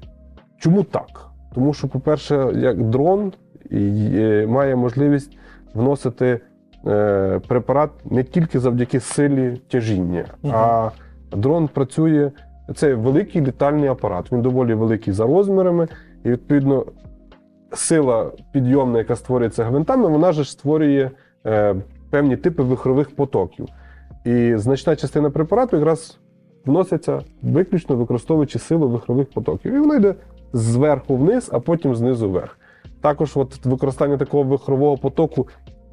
чому 0.60 0.84
так? 0.84 1.30
Тому 1.56 1.74
що, 1.74 1.88
по-перше, 1.88 2.52
як 2.56 2.84
дрон 2.84 3.34
е, 3.72 4.48
має 4.50 4.76
можливість 4.76 5.38
вносити 5.74 6.40
е, 6.88 7.40
препарат 7.48 7.90
не 8.12 8.24
тільки 8.24 8.60
завдяки 8.60 9.00
силі 9.00 9.62
тяжіння, 9.72 10.26
а 10.52 10.90
дрон 11.32 11.68
працює. 11.68 12.32
Це 12.76 12.94
великий 12.96 13.42
літальний 13.42 13.90
апарат. 13.90 14.32
Він 14.32 14.42
доволі 14.42 14.74
великий 14.74 15.14
за 15.14 15.26
розмірами, 15.26 15.88
і 16.24 16.30
відповідно 16.30 16.86
сила 17.76 18.32
підйомна, 18.52 18.98
яка 18.98 19.16
створюється 19.16 19.64
гвинтами, 19.64 20.08
вона 20.08 20.32
ж 20.32 20.52
створює 20.52 21.12
е, 21.46 21.76
певні 22.10 22.38
типи 22.38 22.64
вихрових 22.64 23.16
потоків. 23.16 23.68
І 24.26 24.54
значна 24.58 24.96
частина 24.96 25.30
препарату 25.30 25.78
якраз 25.78 26.18
вноситься 26.66 27.22
виключно 27.42 27.96
використовуючи 27.96 28.60
силу 28.60 28.90
вихрових 28.90 29.30
потоків. 29.30 29.74
І 29.74 29.80
воно 29.80 29.96
йде 29.96 30.16
зверху 30.54 31.16
вниз, 31.16 31.50
а 31.54 31.60
потім 31.60 31.96
знизу 31.96 32.30
вверх. 32.30 32.58
Також 33.02 33.38
от 33.38 33.66
використання 33.66 34.18
такого 34.18 34.44
вихрового 34.44 34.98
потоку 34.98 35.48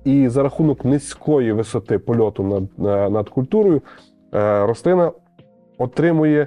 і 0.04 0.28
за 0.28 0.42
рахунок 0.42 0.84
низької 0.84 1.52
висоти 1.52 1.98
польоту 1.98 2.42
над, 2.42 2.78
над 3.12 3.28
культурою 3.28 3.82
е, 4.34 4.66
рослина 4.66 5.12
отримує 5.78 6.46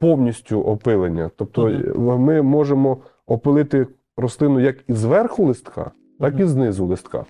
повністю 0.00 0.60
опилення. 0.60 1.30
Тобто 1.36 1.68
Мгм. 1.68 2.20
ми 2.22 2.42
можемо 2.42 2.96
опилити 3.26 3.86
рослину 4.16 4.60
як 4.60 4.76
і 4.88 4.92
зверху 4.92 5.44
листка, 5.44 5.90
так 6.20 6.40
і 6.40 6.44
знизу 6.44 6.86
листка. 6.86 7.24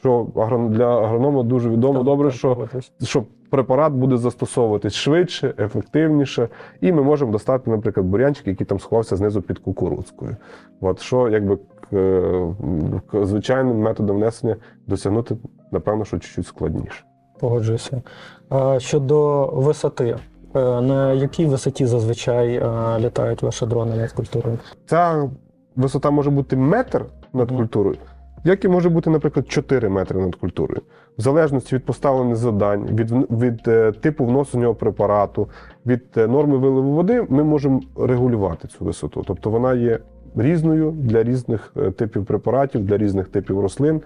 Що 0.00 0.26
для 0.70 1.02
агронома 1.02 1.42
дуже 1.42 1.70
відомо 1.70 1.94
Так, 1.94 2.04
добре, 2.04 2.28
так, 2.28 2.38
що 2.38 2.68
що 3.02 3.24
препарат 3.50 3.92
буде 3.92 4.16
застосовуватись 4.16 4.94
швидше, 4.94 5.54
ефективніше, 5.58 6.48
і 6.80 6.92
ми 6.92 7.02
можемо 7.02 7.32
достати, 7.32 7.70
наприклад, 7.70 8.06
бурянчик, 8.06 8.46
який 8.46 8.66
там 8.66 8.80
сховався 8.80 9.16
знизу 9.16 9.42
під 9.42 9.58
кукурудзкою. 9.58 10.36
От 10.80 11.00
що 11.00 11.28
якби 11.28 11.58
к, 13.10 13.24
звичайним 13.26 13.78
методом 13.78 14.16
внесення 14.16 14.56
досягнути, 14.86 15.36
напевно, 15.72 16.04
що 16.04 16.18
чуть-чуть 16.18 16.46
складніше. 16.46 17.04
Погоджуюся. 17.40 18.02
А 18.48 18.78
Щодо 18.78 19.46
висоти, 19.46 20.16
е, 20.54 20.80
на 20.80 21.12
якій 21.12 21.46
висоті 21.46 21.86
зазвичай 21.86 22.54
е, 22.54 22.98
літають 22.98 23.42
ваші 23.42 23.66
дрони 23.66 23.96
над 23.96 24.12
культурою? 24.12 24.58
Ця 24.86 25.30
висота 25.76 26.10
може 26.10 26.30
бути 26.30 26.56
метр 26.56 27.04
над 27.32 27.52
культурою, 27.52 27.96
як 28.44 28.64
і 28.64 28.68
може 28.68 28.88
бути, 28.88 29.10
наприклад, 29.10 29.48
4 29.48 29.88
метри 29.88 30.20
над 30.20 30.34
культурою. 30.34 30.80
В 31.18 31.22
залежності 31.22 31.74
від 31.76 31.84
поставлених 31.84 32.36
завдань, 32.36 32.86
від, 32.86 33.10
від 33.30 33.68
е, 33.68 33.92
типу 33.92 34.24
вносеного 34.24 34.74
препарату, 34.74 35.48
від 35.86 36.02
е, 36.16 36.26
норми 36.26 36.56
виливу 36.58 36.92
води, 36.92 37.26
ми 37.28 37.44
можемо 37.44 37.80
регулювати 37.98 38.68
цю 38.68 38.84
висоту. 38.84 39.24
Тобто 39.26 39.50
вона 39.50 39.74
є 39.74 39.98
різною 40.36 40.90
для 40.90 41.22
різних 41.22 41.72
е, 41.76 41.90
типів 41.90 42.24
препаратів, 42.24 42.84
для 42.84 42.96
різних 42.96 43.28
типів 43.28 43.60
рослин. 43.60 44.00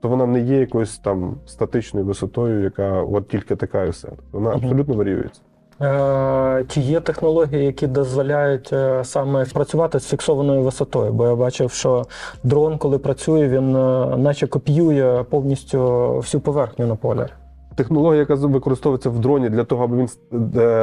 То 0.00 0.08
вона 0.08 0.26
не 0.26 0.40
є 0.40 0.60
якоюсь 0.60 0.98
там 0.98 1.34
статичною 1.46 2.06
висотою, 2.06 2.60
яка 2.62 3.02
от 3.02 3.28
тільки 3.28 3.56
така 3.56 3.84
і 3.84 3.90
все. 3.90 4.08
Вона 4.32 4.50
Мгм. 4.50 4.58
абсолютно 4.58 4.94
варіюється. 4.94 5.40
Е, 5.82 6.64
Чи 6.68 6.80
є 6.80 7.00
технології, 7.00 7.64
які 7.64 7.86
дозволяють 7.86 8.72
е, 8.72 9.04
саме 9.04 9.44
працювати 9.44 10.00
з 10.00 10.08
фіксованою 10.08 10.62
висотою? 10.62 11.12
Бо 11.12 11.26
я 11.26 11.34
бачив, 11.34 11.70
що 11.70 12.04
дрон, 12.44 12.78
коли 12.78 12.98
працює, 12.98 13.48
він 13.48 13.76
е, 13.76 14.16
наче 14.16 14.46
копіює 14.46 15.24
повністю 15.30 15.78
всю 16.16 16.40
поверхню 16.40 16.86
на 16.86 16.94
полі. 16.94 17.26
технологія, 17.74 18.20
яка 18.20 18.34
використовується 18.34 19.10
в 19.10 19.18
дроні 19.18 19.48
для 19.48 19.64
того, 19.64 19.84
аби 19.84 19.96
він 19.96 20.08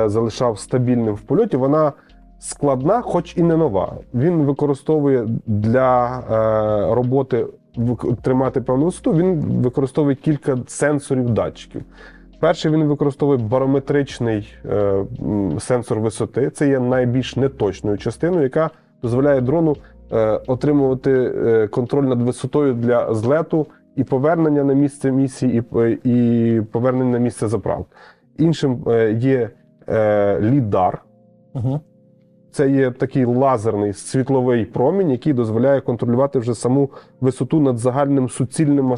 залишав 0.09 0.59
стабільним 0.59 1.15
в 1.15 1.21
польоті, 1.21 1.57
вона 1.57 1.91
складна, 2.39 3.01
хоч 3.01 3.37
і 3.37 3.43
не 3.43 3.57
нова. 3.57 3.93
Він 4.13 4.43
використовує 4.43 5.27
для 5.47 6.23
роботи 6.91 7.47
тримати 8.21 8.61
певну 8.61 8.85
висоту, 8.85 9.13
він 9.13 9.39
використовує 9.39 10.15
кілька 10.15 10.57
сенсорів 10.67 11.29
датчиків. 11.29 11.83
Перший 12.43 12.71
він 12.71 12.83
використовує 12.83 13.37
барометричний 13.37 14.53
е, 14.65 15.05
сенсор 15.59 15.99
висоти. 15.99 16.49
Це 16.49 16.67
є 16.69 16.79
найбільш 16.79 17.35
неточною 17.35 17.97
частиною, 17.97 18.43
яка 18.43 18.69
дозволяє 19.01 19.41
дрону 19.41 19.75
е, 20.11 20.39
отримувати 20.47 21.11
е, 21.11 21.67
контроль 21.67 22.03
над 22.03 22.21
висотою 22.21 22.73
для 22.73 23.13
злету 23.13 23.67
і 23.95 24.03
повернення 24.03 24.63
на 24.63 24.73
місце 24.73 25.11
місії, 25.11 25.63
і, 25.75 26.09
і 26.09 26.61
повернення 26.61 27.11
на 27.11 27.17
місце 27.17 27.47
заправки. 27.47 27.95
Іншим 28.37 28.83
е, 28.87 29.11
є 29.11 29.49
е, 29.89 30.39
лідар. 30.41 31.03
Угу. 31.53 31.79
Це 32.53 32.69
є 32.69 32.91
такий 32.91 33.25
лазерний 33.25 33.93
світловий 33.93 34.65
промінь, 34.65 35.11
який 35.11 35.33
дозволяє 35.33 35.81
контролювати 35.81 36.39
вже 36.39 36.55
саму 36.55 36.89
висоту 37.21 37.59
над 37.59 37.77
загальним 37.77 38.29
суцільним 38.29 38.95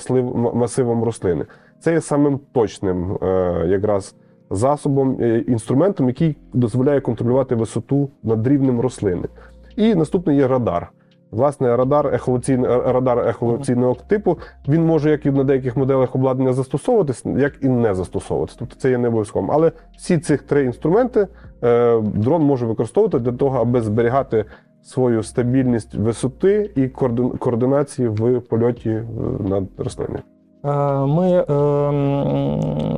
масивом 0.53 1.03
рослини. 1.03 1.45
Це 1.79 1.93
є 1.93 2.01
самим 2.01 2.39
точним 2.51 3.17
е, 3.21 3.27
якраз 3.67 4.15
засобом, 4.49 5.17
е, 5.21 5.39
інструментом, 5.47 6.07
який 6.07 6.35
дозволяє 6.53 7.01
контролювати 7.01 7.55
висоту 7.55 8.09
над 8.23 8.47
рівнем 8.47 8.79
рослини. 8.79 9.27
І 9.75 9.95
наступний 9.95 10.37
є 10.37 10.47
радар. 10.47 10.91
Власне, 11.35 11.75
радар 11.77 12.15
ехолоційний 12.15 12.67
радар 12.67 13.27
ехолоційного 13.27 13.97
типу 14.07 14.37
він 14.67 14.85
може 14.85 15.09
як 15.09 15.25
і 15.25 15.31
на 15.31 15.43
деяких 15.43 15.77
моделях 15.77 16.15
обладнання 16.15 16.53
застосовуватись, 16.53 17.25
як 17.25 17.53
і 17.61 17.69
не 17.69 17.93
застосовуватись. 17.93 18.55
Тобто 18.55 18.75
це 18.75 18.89
є 18.89 18.97
не 18.97 19.07
обов'язковим. 19.07 19.51
Але 19.51 19.71
всі 19.97 20.17
цих 20.17 20.41
три 20.41 20.65
інструменти 20.65 21.27
е, 21.63 22.01
дрон 22.01 22.43
може 22.43 22.65
використовувати 22.65 23.19
для 23.19 23.31
того, 23.31 23.59
аби 23.59 23.81
зберігати 23.81 24.45
свою 24.83 25.23
стабільність 25.23 25.95
висоти 25.95 26.71
і 26.75 26.81
координ- 26.81 27.37
координації 27.37 28.07
в 28.07 28.39
польоті 28.39 28.89
е, 28.89 29.03
над 29.49 29.63
рослиною. 29.77 30.19
Е, 30.65 31.05
Ми 31.05 31.31
е, 31.31 31.45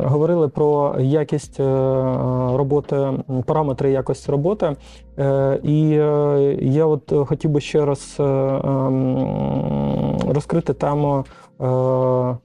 говорили 0.07 0.47
про 0.47 0.95
якість 0.99 1.59
е, 1.59 1.63
роботи, 2.53 3.13
параметри 3.45 3.91
якості 3.91 4.31
роботи. 4.31 4.75
І 5.63 5.89
я 6.59 6.85
от 6.85 7.13
хотів 7.27 7.51
би 7.51 7.61
ще 7.61 7.85
раз 7.85 8.15
ем, 8.19 9.17
розкрити 10.29 10.73
тему 10.73 11.25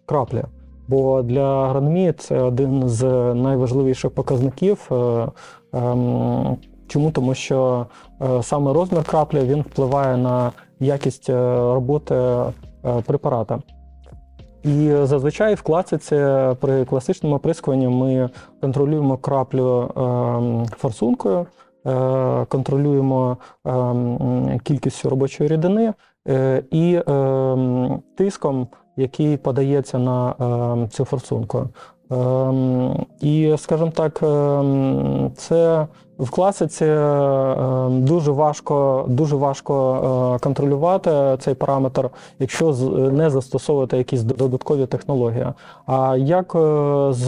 краплі. 0.07 0.43
Бо 0.89 1.23
для 1.23 1.65
агрономії 1.65 2.13
це 2.13 2.43
один 2.43 2.89
з 2.89 3.05
найважливіших 3.35 4.11
показників. 4.11 4.91
Ем, 5.73 6.57
Чому? 6.87 7.11
Тому 7.11 7.35
що 7.35 7.87
саме 8.43 8.73
розмір 8.73 9.05
краплі 9.05 9.41
він 9.41 9.61
впливає 9.61 10.17
на 10.17 10.53
якість 10.81 11.31
роботи 11.31 12.15
препарата. 13.07 13.59
І 14.65 14.93
зазвичай 15.03 15.55
в 15.55 15.63
класиці 15.63 16.17
при 16.61 16.85
класичному 16.85 17.37
оприскуванні 17.37 17.89
ми 17.89 18.31
контролюємо 18.61 19.17
краплю 19.17 19.91
ем, 19.97 20.67
форсункою, 20.77 21.47
е, 21.87 22.45
контролюємо 22.49 23.37
ем, 23.65 24.61
кількістю 24.65 25.09
робочої 25.11 25.49
рідини 25.51 25.93
е, 26.29 26.63
і 26.71 27.01
ем, 27.07 28.03
тиском, 28.17 28.67
який 28.97 29.37
подається 29.37 29.99
на 29.99 30.89
цю 30.91 31.05
форсунку. 31.05 31.69
І, 33.21 33.55
скажімо 33.59 33.93
так, 33.95 34.19
це 35.37 35.87
в 36.23 36.31
класиці 36.31 36.85
ем, 36.85 38.03
дуже 38.05 38.31
важко, 38.31 39.05
дуже 39.09 39.37
важко 39.37 40.35
е, 40.37 40.39
контролювати 40.39 41.11
цей 41.41 41.55
параметр, 41.55 42.11
якщо 42.39 42.73
не 43.13 43.31
застосовувати 43.31 43.97
якісь 43.97 44.23
додаткові 44.23 44.87
технології. 44.87 45.47
А 45.87 46.17
як 46.17 46.55
е, 46.55 46.59
з, 47.13 47.25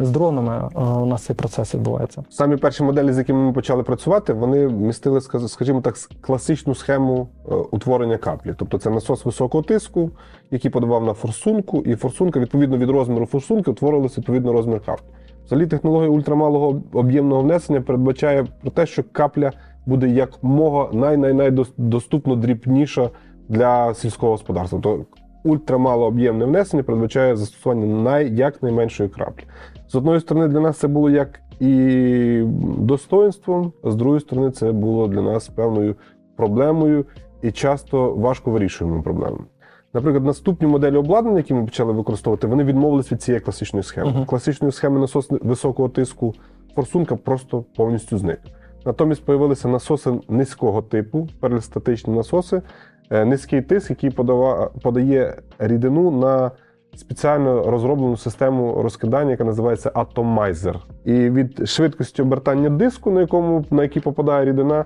з 0.00 0.10
дронами 0.10 0.68
е, 0.76 0.80
у 0.80 1.06
нас 1.06 1.22
цей 1.22 1.36
процес 1.36 1.74
відбувається? 1.74 2.24
Самі 2.30 2.56
перші 2.56 2.82
моделі, 2.82 3.12
з 3.12 3.18
якими 3.18 3.38
ми 3.38 3.52
почали 3.52 3.82
працювати, 3.82 4.32
вони 4.32 4.68
містили, 4.68 5.20
скажімо 5.48 5.80
так, 5.80 5.94
класичну 6.20 6.74
схему 6.74 7.28
е, 7.48 7.54
утворення 7.54 8.16
каплі. 8.16 8.54
Тобто 8.58 8.78
це 8.78 8.90
насос 8.90 9.24
високого 9.24 9.62
тиску, 9.62 10.10
який 10.50 10.70
подавав 10.70 11.04
на 11.04 11.12
форсунку, 11.12 11.82
і 11.82 11.94
форсунка, 11.94 12.40
відповідно 12.40 12.76
від 12.76 12.90
розміру 12.90 13.26
форсунки, 13.26 13.70
утворилася 13.70 14.20
відповідно 14.20 14.52
розмір 14.52 14.80
каплі. 14.80 15.06
Взагалі, 15.50 15.66
технологія 15.66 16.10
ультрамалого 16.10 16.82
об'ємного 16.92 17.42
внесення 17.42 17.80
передбачає 17.80 18.46
про 18.62 18.70
те, 18.70 18.86
що 18.86 19.02
капля 19.12 19.52
буде 19.86 20.08
якмога 20.08 20.88
най-най-найдоступно 20.92 22.36
дрібніша 22.36 23.10
для 23.48 23.94
сільського 23.94 24.32
господарства. 24.32 24.80
Тобто 24.82 25.06
ультрамалооб'ємне 25.44 26.44
внесення 26.44 26.82
передбачає 26.82 27.36
застосування 27.36 27.86
най, 27.86 28.34
як 28.34 28.62
найменшої 28.62 29.08
краплі. 29.08 29.44
З 29.88 29.94
одної 29.94 30.20
сторони, 30.20 30.48
для 30.48 30.60
нас 30.60 30.78
це 30.78 30.88
було 30.88 31.10
як 31.10 31.40
і 31.60 32.42
достоинством, 32.78 33.72
а 33.84 33.90
з 33.90 33.96
другої 33.96 34.20
сторони, 34.20 34.50
це 34.50 34.72
було 34.72 35.08
для 35.08 35.22
нас 35.22 35.48
певною 35.48 35.94
проблемою 36.36 37.04
і 37.42 37.50
часто 37.50 38.14
важко 38.14 38.50
вирішуємою 38.50 39.02
проблемою. 39.02 39.44
Наприклад, 39.94 40.24
наступні 40.24 40.66
моделі 40.66 40.96
обладнання, 40.96 41.36
які 41.36 41.54
ми 41.54 41.64
почали 41.64 41.92
використовувати, 41.92 42.46
вони 42.46 42.64
відмовились 42.64 43.12
від 43.12 43.22
цієї 43.22 43.40
класичної 43.40 43.82
схеми. 43.82 44.10
Мгм. 44.10 44.24
Класичної 44.24 44.72
схеми 44.72 45.00
насос 45.00 45.30
високого 45.30 45.88
тиску 45.88 46.34
форсунка 46.74 47.16
просто 47.16 47.64
повністю 47.76 48.18
зник. 48.18 48.40
Натомість 48.86 49.26
з'явилися 49.26 49.68
насоси 49.68 50.12
низького 50.28 50.82
типу, 50.82 51.28
перистатичні 51.40 52.14
насоси, 52.14 52.62
е, 53.10 53.24
низький 53.24 53.62
тиск, 53.62 53.90
який 53.90 54.10
подава, 54.10 54.70
подає 54.82 55.36
рідину 55.58 56.10
на 56.10 56.50
спеціально 56.96 57.70
розроблену 57.70 58.16
систему 58.16 58.82
розкидання, 58.82 59.30
яка 59.30 59.44
називається 59.44 59.90
атомайзер. 59.94 60.78
І 61.04 61.12
від 61.12 61.68
швидкості 61.68 62.22
обертання 62.22 62.70
диску, 62.70 63.10
на 63.10 63.20
якому 63.20 63.64
на 63.70 63.82
який 63.82 64.02
попадає 64.02 64.44
рідина, 64.44 64.84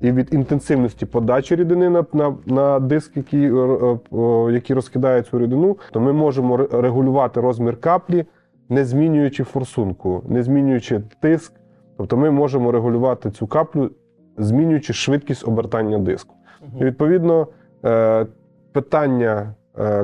і 0.00 0.12
від 0.12 0.34
інтенсивності 0.34 1.06
подачі 1.06 1.56
рідини 1.56 1.90
на, 1.90 2.04
на, 2.12 2.36
на 2.46 2.80
диск, 2.80 3.16
який, 3.16 3.54
е, 3.54 3.98
е, 4.12 4.52
який 4.52 4.76
розкидає 4.76 5.22
цю 5.22 5.38
рідину, 5.38 5.76
то 5.92 6.00
ми 6.00 6.12
можемо 6.12 6.56
регулювати 6.56 7.40
розмір 7.40 7.80
каплі, 7.80 8.24
не 8.68 8.84
змінюючи 8.84 9.44
форсунку, 9.44 10.22
не 10.28 10.42
змінюючи 10.42 11.02
тиск. 11.20 11.52
Тобто 11.96 12.16
ми 12.16 12.30
можемо 12.30 12.72
регулювати 12.72 13.30
цю 13.30 13.46
каплю, 13.46 13.90
змінюючи 14.38 14.92
швидкість 14.92 15.48
обертання 15.48 15.98
диску. 15.98 16.34
І 16.80 16.84
відповідно 16.84 17.46
е, 17.84 18.26
питання 18.72 19.54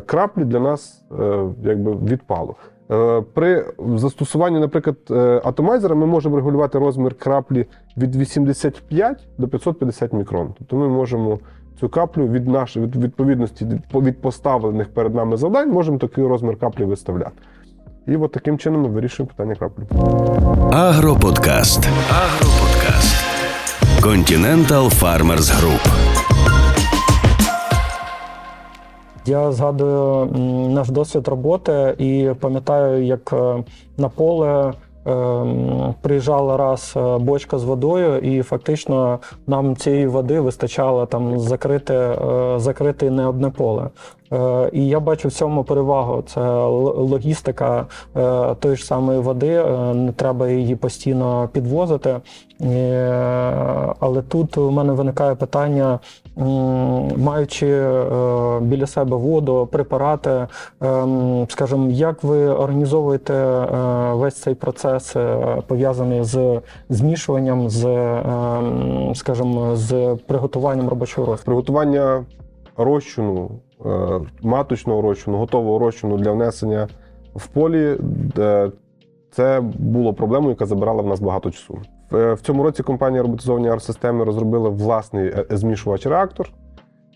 краплі 0.07 0.44
для 0.44 0.61
нас 0.61 1.05
якби 1.62 1.92
відпало. 1.92 2.57
Е, 2.92 3.22
При 3.35 3.64
застосуванні, 3.96 4.61
наприклад, 4.61 4.96
е, 5.11 5.40
атомайзера 5.44 5.94
ми 5.94 6.07
можемо 6.07 6.37
регулювати 6.37 6.78
розмір 6.78 7.14
краплі 7.14 7.66
від 7.96 8.16
85 8.16 9.26
до 9.38 9.48
550 9.48 10.12
мікрон. 10.12 10.48
Тобто 10.59 10.76
ми 10.76 10.88
можемо 10.88 11.38
цю 11.81 11.88
каплю 11.88 12.26
від 12.28 12.48
нашої 12.48 12.87
від 12.87 12.96
відповідності 12.96 13.66
від- 13.94 14.20
поставлених 14.20 14.88
перед 14.94 15.14
нами 15.14 15.37
завдань, 15.37 15.70
можемо 15.70 15.98
такий 15.98 16.26
розмір 16.26 16.57
каплі 16.59 16.85
виставляти. 16.85 17.33
І 18.07 18.16
от 18.16 18.33
таким 18.33 18.59
чином 18.59 18.83
ми 18.83 18.88
вирішуємо 18.88 19.31
питання 19.37 19.55
краплі. 19.55 19.83
Агроподкаст. 20.72 21.88
Агроподкаст. 22.11 23.24
Continental 24.00 25.00
Farmers 25.02 25.48
Group. 25.61 26.21
Я 29.26 29.52
згадую 29.52 30.26
наш 30.68 30.88
досвід 30.90 31.28
роботи 31.28 31.94
і 31.98 32.30
пам'ятаю, 32.40 33.04
як 33.04 33.32
е, 33.32 33.64
на 33.96 34.08
поле 34.08 34.72
ем, 35.06 35.94
приїжджала 36.00 36.56
раз 36.56 36.94
е, 36.96 37.18
бочка 37.18 37.58
з 37.58 37.64
водою, 37.64 38.18
і 38.18 38.42
фактично 38.42 39.18
нам 39.46 39.76
цієї 39.76 40.06
води 40.06 40.40
вистачало 40.40 41.06
там 41.06 41.38
закрити, 41.40 41.94
е, 41.94 42.18
закрити 42.56 43.11
не 43.11 43.26
одне 43.26 43.50
поле. 43.50 43.88
Е, 44.32 44.70
І 44.72 44.87
я 44.87 45.00
бачу 45.00 45.28
в 45.28 45.32
цьому 45.32 45.64
перевагу. 45.64 46.22
Це 46.26 46.40
логістика 46.96 47.87
е, 48.16 48.54
тої 48.54 48.76
ж 48.76 48.85
самої 48.85 49.18
води, 49.18 49.52
е, 49.54 49.94
не 49.94 50.12
треба 50.12 50.48
її 50.48 50.76
постійно 50.76 51.48
підвозити. 51.52 52.16
Е, 52.61 52.74
Але 54.00 54.22
тут 54.22 54.58
у 54.58 54.70
мене 54.70 54.92
виникає 54.92 55.35
питання, 55.35 55.98
маючи 56.36 57.66
е, 57.66 58.60
біля 58.60 58.86
себе 58.86 59.16
воду, 59.16 59.68
препарати, 59.72 60.46
ем, 60.80 61.46
скажімо, 61.48 61.90
як 61.90 62.24
ви 62.24 62.48
організовуєте 62.48 63.34
е, 63.34 64.12
весь 64.12 64.34
цей 64.34 64.54
процес, 64.54 65.16
е, 65.16 65.56
пов'язаний 65.66 66.24
з 66.24 66.60
змішуванням, 66.88 67.68
з, 67.68 67.84
ем, 67.86 69.12
скажімо, 69.14 69.76
з 69.76 70.16
приготуванням 70.26 70.88
робочого 70.88 71.26
розкладу? 71.26 71.44
Приготування 71.44 72.24
розчину, 72.76 73.50
маточного 74.42 75.02
розчину, 75.02 75.38
готового 75.38 75.78
розчину 75.78 76.18
для 76.18 76.32
внесення 76.32 76.88
в 77.34 77.46
полі, 77.46 77.96
це 79.30 79.60
було 79.78 80.14
проблемою, 80.14 80.50
яка 80.50 80.66
забирала 80.66 81.02
в 81.02 81.06
нас 81.06 81.20
багато 81.20 81.50
часу. 81.50 81.78
В- 82.12 82.16
е, 82.16 82.37
цьому 82.40 82.62
році 82.62 82.83
компанія 82.83 83.22
роботизовані 83.22 83.68
арт-системи 83.68 84.25
розробила 84.25 84.68
власний 84.70 85.27
е, 85.29 85.46
змішувач 85.51 86.07
реактор. 86.07 86.48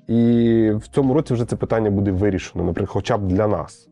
І 0.09 0.71
в 0.75 0.89
цьому 0.89 1.15
році 1.15 1.35
вже 1.35 1.45
це 1.45 1.57
питання 1.57 1.91
буде 1.91 2.11
вирішено, 2.13 2.65
наприклад, 2.65 2.93
хоча 2.93 3.19
б 3.19 3.27
для 3.27 3.47
нас. 3.47 3.89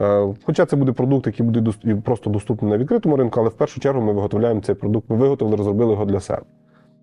Е, 0.00 0.34
Хоча 0.44 0.66
це 0.66 0.76
буде 0.76 0.92
продукт, 0.92 1.26
який 1.26 1.46
буде 1.46 1.72
просто 2.04 2.30
доступний 2.30 2.70
на 2.72 2.78
відкритому 2.78 3.16
ринку, 3.16 3.40
але 3.40 3.48
в 3.48 3.52
першу 3.54 3.80
чергу 3.80 4.02
ми 4.02 4.12
виготовляємо 4.12 4.60
цей 4.60 4.74
продукт. 4.74 5.10
Ми 5.10 5.16
виготовили, 5.16 5.56
розробили 5.56 5.92
його 5.92 6.04
для 6.04 6.20
себе. 6.20 6.42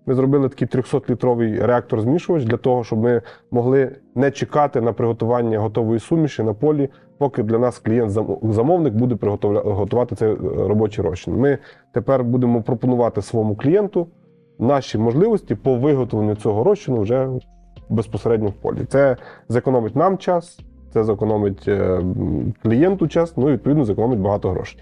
Ми 0.06 0.14
зробили 0.14 0.48
такий 0.48 0.68
300-літровий 0.68 1.66
реактор-змішувач 1.66 2.44
для 2.44 2.56
того, 2.56 2.84
щоб 2.84 2.98
ми 2.98 3.22
могли 3.50 3.96
не 4.14 4.30
чекати 4.30 4.80
на 4.80 4.92
приготування 4.92 5.58
готової 5.58 6.00
суміші 6.00 6.42
на 6.42 6.54
полі, 6.54 6.88
поки 7.18 7.42
для 7.42 7.58
нас 7.58 7.78
клієнт-замовник 7.78 8.94
буде 8.94 9.16
готувати 9.64 10.14
цей 10.14 10.32
е, 10.32 10.36
робочий 10.56 11.04
розчин. 11.04 11.36
Ми 11.36 11.58
тепер 11.92 12.24
будемо 12.24 12.62
пропонувати 12.62 13.22
своєму 13.22 13.56
клієнту 13.56 14.06
наші 14.58 14.98
можливості 14.98 15.54
по 15.54 15.74
виготовленню 15.74 16.34
цього 16.34 16.64
розчину 16.64 17.00
вже 17.00 17.28
безпосередньо 17.88 18.48
в 18.48 18.52
полі. 18.52 18.84
Це 18.88 19.16
зекономить 19.48 19.96
нам 19.96 20.18
час, 20.18 20.60
це 20.92 21.04
зекономить 21.04 21.68
е, 21.68 22.00
клієнту 22.62 23.08
час, 23.08 23.36
ну 23.36 23.48
і 23.48 23.52
відповідно 23.52 23.84
зекономить 23.84 24.20
багато 24.20 24.50
грошей. 24.50 24.80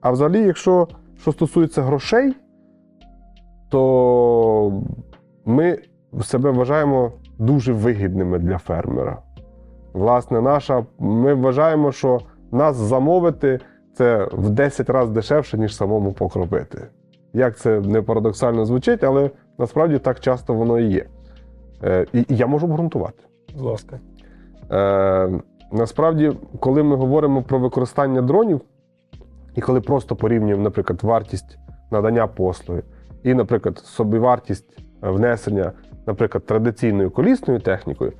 А 0.00 0.10
взагалі, 0.10 0.42
якщо 0.42 0.88
що 1.20 1.32
стосується 1.32 1.82
грошей, 1.82 2.34
то 3.72 4.82
ми 5.44 5.78
себе 6.22 6.50
вважаємо 6.50 7.12
дуже 7.38 7.72
вигідними 7.72 8.38
для 8.38 8.58
фермера. 8.58 9.18
Власне, 9.92 10.40
наша, 10.40 10.84
ми 10.98 11.34
вважаємо, 11.34 11.92
що 11.92 12.20
нас 12.50 12.76
замовити 12.76 13.60
це 13.94 14.28
в 14.32 14.50
10 14.50 14.90
разів 14.90 15.12
дешевше, 15.12 15.58
ніж 15.58 15.76
самому 15.76 16.12
покропити. 16.12 16.88
Як 17.32 17.56
це 17.56 17.80
не 17.80 18.02
парадоксально 18.02 18.64
звучить, 18.64 19.04
але 19.04 19.30
насправді 19.58 19.98
так 19.98 20.20
часто 20.20 20.54
воно 20.54 20.78
і 20.78 20.84
є. 20.84 21.06
Е, 21.84 22.06
і, 22.12 22.18
і 22.18 22.36
я 22.36 22.46
можу 22.46 22.66
обґрунтувати. 22.66 23.24
Будь 23.54 23.64
ласка. 23.64 24.00
Е, 24.72 25.40
насправді, 25.72 26.32
коли 26.60 26.82
ми 26.82 26.96
говоримо 26.96 27.42
про 27.42 27.58
використання 27.58 28.22
дронів, 28.22 28.60
і 29.54 29.60
коли 29.60 29.80
просто 29.80 30.16
порівнюємо, 30.16 30.62
наприклад, 30.62 31.02
вартість 31.02 31.58
надання 31.90 32.26
послуги 32.26 32.82
і, 33.24 33.34
наприклад, 33.34 33.78
собівартість 33.78 34.78
внесення, 35.02 35.72
наприклад, 36.06 36.46
традиційною 36.46 37.10
колісною 37.10 37.60
технікою, 37.60 38.12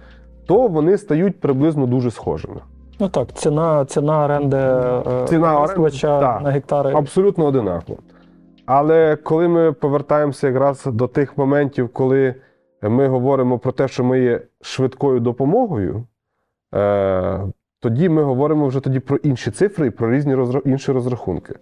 то 0.46 0.68
вони 0.68 0.98
стають 0.98 1.40
приблизно 1.40 1.86
дуже 1.86 2.10
схожими. 2.10 2.60
Ну 3.00 3.08
так, 3.08 3.32
ціна, 3.32 3.84
ціна 3.84 4.24
оренди 4.24 4.56
е, 4.56 5.24
Ціна 5.28 5.60
оренди, 5.60 5.98
на 6.44 6.50
гектари. 6.50 6.92
Абсолютно 6.94 7.44
одинаково. 7.44 7.98
Але 8.66 9.16
коли 9.16 9.48
ми 9.48 9.72
повертаємося 9.72 10.46
якраз 10.48 10.84
до 10.86 11.06
тих 11.08 11.38
моментів, 11.38 11.88
коли 11.92 12.34
ми 12.82 13.08
говоримо 13.08 13.58
про 13.58 13.72
те, 13.72 13.88
що 13.88 14.04
ми 14.04 14.20
є 14.20 14.40
швидкою 14.60 15.20
допомогою, 15.20 16.04
е, 16.74 17.40
тоді 17.80 18.08
ми 18.08 18.22
говоримо 18.22 18.66
вже 18.66 18.80
тоді 18.80 19.00
про 19.00 19.16
інші 19.16 19.50
цифри 19.50 19.86
і 19.86 19.90
про 19.90 20.10
різні 20.10 20.34
розра- 20.34 20.62
інші 20.68 20.92
розрахунки. 20.92 21.54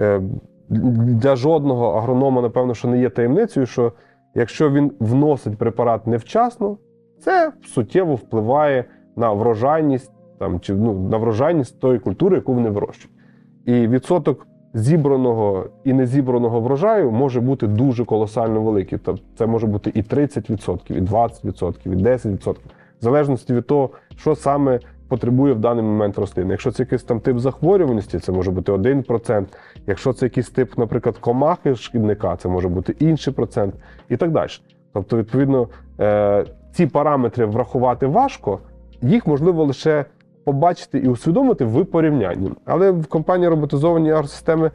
Е, 0.00 0.20
для 0.68 1.36
жодного 1.36 1.92
агронома, 1.92 2.42
напевно, 2.42 2.74
що 2.74 2.88
не 2.88 3.00
є 3.00 3.10
таємницею, 3.10 3.66
що 3.66 3.92
якщо 4.34 4.70
він 4.70 4.92
вносить 5.00 5.58
препарат 5.58 6.06
невчасно, 6.06 6.76
це 7.20 7.52
суттєво 7.64 8.14
впливає 8.14 8.84
на 9.16 9.32
врожайність 9.32 10.12
там, 10.38 10.60
чи, 10.60 10.74
ну, 10.74 11.08
на 11.08 11.16
врожайність 11.16 11.80
тої 11.80 11.98
культури, 11.98 12.36
яку 12.36 12.54
вони 12.54 12.70
вирощують. 12.70 13.16
І 13.64 13.88
відсоток 13.88 14.46
зібраного 14.74 15.66
і 15.84 15.92
незібраного 15.92 16.60
врожаю 16.60 17.10
може 17.10 17.40
бути 17.40 17.66
дуже 17.66 18.04
колосально 18.04 18.62
великий. 18.62 18.98
Тобто 18.98 19.22
це 19.38 19.46
може 19.46 19.66
бути 19.66 19.92
і 19.94 20.02
30%, 20.02 20.92
і 20.92 21.00
20%, 21.00 21.92
і 21.92 21.96
10%, 21.96 22.52
в 22.52 22.56
залежності 23.00 23.54
від 23.54 23.66
того, 23.66 23.90
що 24.16 24.34
саме 24.34 24.80
потребує 25.08 25.54
в 25.54 25.58
даний 25.58 25.84
момент 25.84 26.18
рослини. 26.18 26.50
Якщо 26.50 26.70
це 26.70 26.82
якийсь 26.82 27.02
там 27.02 27.20
тип 27.20 27.38
захворюваності, 27.38 28.18
це 28.18 28.32
може 28.32 28.50
бути 28.50 28.72
1%. 28.72 29.44
Якщо 29.86 30.12
це 30.12 30.26
якийсь 30.26 30.50
тип, 30.50 30.78
наприклад, 30.78 31.18
комахи 31.18 31.74
шкідника, 31.74 32.36
це 32.36 32.48
може 32.48 32.68
бути 32.68 32.94
інший 32.98 33.32
процент 33.32 33.74
і 34.08 34.16
так 34.16 34.30
далі. 34.30 34.50
Тобто, 34.92 35.16
відповідно, 35.16 35.68
е, 36.00 36.44
ці 36.72 36.86
параметри 36.86 37.46
врахувати 37.46 38.06
важко, 38.06 38.58
їх 39.02 39.26
можливо 39.26 39.64
лише 39.64 40.04
побачити 40.44 40.98
і 40.98 41.08
усвідомити 41.08 41.64
в 41.64 41.84
порівнянні. 41.84 42.52
Але 42.64 42.90
в 42.90 43.06
компанії 43.06 43.48
роботизовані 43.48 44.10
агросистеми 44.10 44.70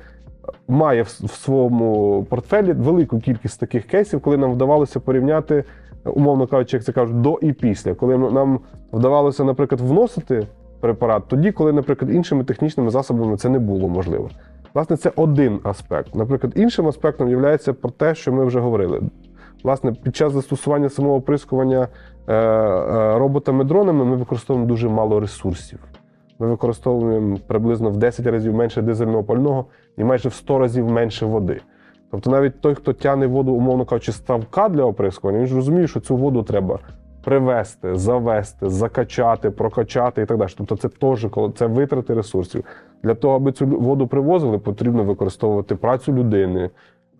має 0.67 1.01
в, 1.01 1.05
в 1.05 1.31
своєму 1.31 2.23
портфелі 2.29 2.73
велику 2.73 3.19
кількість 3.19 3.59
таких 3.59 3.85
кейсів, 3.85 4.21
коли 4.21 4.37
нам 4.37 4.51
вдавалося 4.51 4.99
порівняти, 4.99 5.63
умовно 6.05 6.47
кажучи, 6.47 6.77
як 6.77 6.83
це 6.83 6.91
кажуть, 6.91 7.21
до 7.21 7.39
і 7.41 7.53
після. 7.53 7.93
Коли 7.93 8.17
нам 8.17 8.59
вдавалося, 8.93 9.43
наприклад, 9.43 9.81
вносити 9.81 10.47
препарат 10.79 11.23
тоді, 11.27 11.51
коли, 11.51 11.73
наприклад, 11.73 12.11
іншими 12.15 12.43
технічними 12.43 12.89
засобами 12.89 13.37
це 13.37 13.49
не 13.49 13.59
було 13.59 13.87
можливо. 13.87 14.29
Власне, 14.73 14.97
це 14.97 15.11
один 15.15 15.59
аспект. 15.63 16.15
Наприклад, 16.15 16.53
іншим 16.55 16.87
аспектом 16.87 17.29
є 17.29 17.57
про 17.57 17.89
те, 17.89 18.15
що 18.15 18.33
ми 18.33 18.45
вже 18.45 18.59
говорили. 18.59 19.01
Власне, 19.63 19.93
під 19.93 20.15
час 20.15 20.33
застосування 20.33 20.89
самого 20.89 21.15
оприскування 21.15 21.87
е, 22.27 22.33
е, 22.33 23.17
роботами-дронами 23.17 24.05
ми 24.05 24.15
використовуємо 24.15 24.67
дуже 24.67 24.89
мало 24.89 25.19
ресурсів. 25.19 25.79
Ми 26.39 26.47
використовуємо 26.47 27.37
приблизно 27.47 27.89
в 27.89 27.97
10 27.97 28.27
разів 28.27 28.53
менше 28.53 28.81
дизельного 28.81 29.23
пального 29.23 29.65
і 29.97 30.03
майже 30.03 30.29
в 30.29 30.33
100 30.33 30.59
разів 30.59 30.91
менше 30.91 31.25
води. 31.25 31.61
Тобто 32.13 32.29
навіть 32.29 32.61
той, 32.61 32.75
хто 32.75 32.93
тягне 32.93 33.27
воду, 33.27 33.53
умовно 33.53 33.85
кажучи, 33.85 34.11
ставка 34.11 34.69
для 34.69 34.83
оприскування, 34.83 35.39
він 35.39 35.47
ж 35.47 35.55
розуміє, 35.55 35.87
що 35.87 35.99
цю 35.99 36.15
воду 36.15 36.43
треба 36.43 36.79
привезти, 37.23 37.95
завести, 37.95 38.69
закачати, 38.69 39.49
прокачати 39.49 40.21
і 40.21 40.25
так 40.25 40.37
далі. 40.37 40.49
Тобто 40.57 40.75
це 40.75 40.89
теж 40.89 41.27
це 41.55 41.65
витрати 41.65 42.13
ресурсів. 42.13 42.63
Для 43.03 43.15
того, 43.15 43.35
аби 43.35 43.51
цю 43.51 43.65
воду 43.65 44.07
привозили, 44.07 44.57
потрібно 44.57 45.03
використовувати 45.03 45.75
працю 45.75 46.13
людини, 46.13 46.69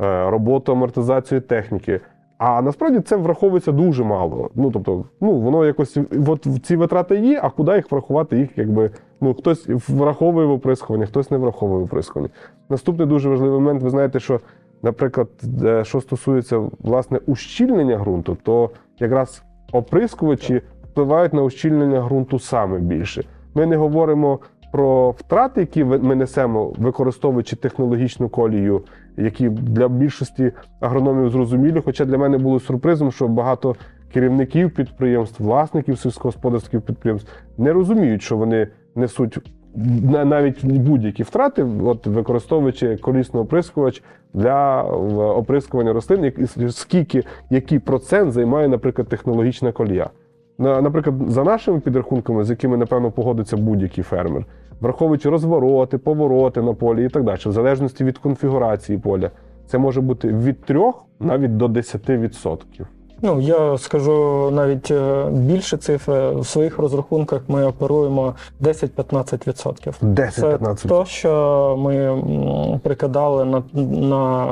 е, 0.02 0.30
роботу 0.30 0.72
амортизацію 0.72 1.42
техніки. 1.42 2.00
А 2.38 2.62
насправді 2.62 3.00
це 3.00 3.16
враховується 3.16 3.72
дуже 3.72 4.04
мало. 4.04 4.50
Ну 4.56 4.72
тобто, 4.72 5.06
ну 5.22 5.32
воно 5.32 5.66
якось 5.66 5.98
от 6.28 6.48
ці 6.64 6.76
витрати 6.76 7.20
є, 7.20 7.40
а 7.44 7.50
куди 7.50 7.76
їх 7.76 7.92
врахувати? 7.92 8.38
Їх 8.38 8.58
якби 8.58 8.92
ну 9.22 9.34
хтось 9.34 9.68
враховує 9.90 10.48
в 10.48 10.52
оприскуванні, 10.52 11.06
хтось 11.06 11.32
не 11.32 11.38
враховує 11.38 11.82
в 11.82 11.84
оприскуванні. 11.84 12.32
Наступний 12.70 13.08
дуже 13.08 13.30
важливий 13.30 13.60
момент. 13.60 13.84
Ви 13.84 13.90
знаєте, 13.90 14.20
що, 14.20 14.40
наприклад, 14.84 15.30
е, 15.64 15.84
що 15.84 16.02
стосується 16.02 16.62
власне 16.80 17.20
ущільнення 17.26 17.98
ґрунту, 17.98 18.38
то 18.44 18.70
якраз 19.00 19.44
оприскувачі 19.72 20.62
впливають 20.84 21.34
на 21.34 21.42
ущільнення 21.42 22.02
ґрунту 22.02 22.40
саме 22.40 22.80
більше. 22.80 23.24
Ми 23.56 23.66
не 23.66 23.76
говоримо 23.76 24.40
про 24.72 25.12
втрати, 25.12 25.62
які 25.62 25.84
ми 25.84 26.16
несемо, 26.16 26.74
використовуючи 26.78 27.56
технологічну 27.56 28.30
колію, 28.30 28.82
які 29.18 29.50
для 29.50 29.88
більшості 29.88 30.52
агрономів 30.80 31.30
зрозумілі. 31.30 31.82
Хоча 31.86 32.06
для 32.06 32.18
мене 32.18 32.38
було 32.38 32.60
сюрпризом, 32.60 33.12
що 33.12 33.28
багато 33.28 33.76
керівників 34.14 34.72
підприємств, 34.72 35.44
власників 35.44 36.00
сільськогосподарських 36.00 36.82
підприємств 36.82 37.32
не 37.58 37.74
розуміють, 37.74 38.22
що 38.22 38.38
вони 38.38 38.68
несуть 38.96 39.38
навіть 40.26 40.66
будь-які 40.66 41.24
втрати, 41.24 41.66
от 41.84 42.08
використовуючи 42.08 42.98
колісний 42.98 43.44
оприскувач 43.44 44.04
для 44.34 44.82
оприскування 45.36 45.94
рослин, 45.94 46.34
скільки 46.70 47.24
який 47.50 47.80
процент 47.80 48.32
займає, 48.32 48.68
наприклад, 48.68 49.08
технологічна 49.08 49.72
колія. 49.72 50.10
Наприклад, 50.58 51.16
за 51.28 51.44
нашими 51.44 51.80
підрахунками, 51.80 52.44
з 52.44 52.50
якими, 52.50 52.78
напевно, 52.78 53.12
погодиться 53.12 53.58
будь-який 53.58 54.04
фермер, 54.04 54.46
враховуючи 54.82 55.30
розвороти, 55.30 55.98
повороти 55.98 56.62
на 56.62 56.74
полі 56.74 57.06
і 57.06 57.10
так 57.10 57.24
далі, 57.24 57.40
в 57.46 57.52
залежності 57.52 58.04
від 58.04 58.18
конфігурації 58.18 58.98
поля, 58.98 59.32
це 59.66 59.78
може 59.78 60.02
бути 60.02 60.28
від 60.28 60.62
3 60.62 60.92
навіть 61.20 61.58
до 61.58 61.68
10%. 61.68 62.58
Ну, 63.26 63.42
я 63.42 63.78
скажу 63.78 64.50
навіть 64.52 64.92
е, 64.92 65.26
більше 65.32 65.78
цифри. 65.78 66.32
В 66.32 66.46
своїх 66.46 66.78
розрахунках 66.78 67.42
ми 67.48 67.66
оперуємо 67.66 68.36
10-15%. 68.62 70.32
Це 70.32 70.48
10-15%. 70.48 70.88
то, 70.88 71.06
що 71.06 71.76
ми 71.80 72.24
прикидали 72.84 73.46
на, 73.46 73.64
на 74.08 74.48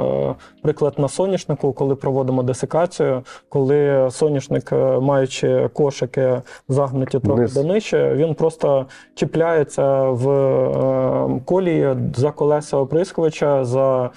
приклад 0.61 0.93
на 0.97 1.07
соняшнику, 1.07 1.73
коли 1.73 1.95
проводимо 1.95 2.43
десикацію, 2.43 3.21
коли 3.49 4.07
соняшник, 4.11 4.71
е, 4.71 4.99
маючи 4.99 5.69
кошики 5.73 6.41
загнуті 6.69 7.19
трохи 7.19 7.39
Вниз. 7.39 7.53
до 7.53 7.63
нижче, 7.63 8.13
він 8.15 8.35
просто 8.35 8.85
чіпляється 9.15 10.03
в 10.03 10.29
е, 10.29 11.41
колії 11.45 11.95
за 12.15 12.31
колеса 12.31 12.77
оприскувача, 12.77 13.65
за 13.65 14.09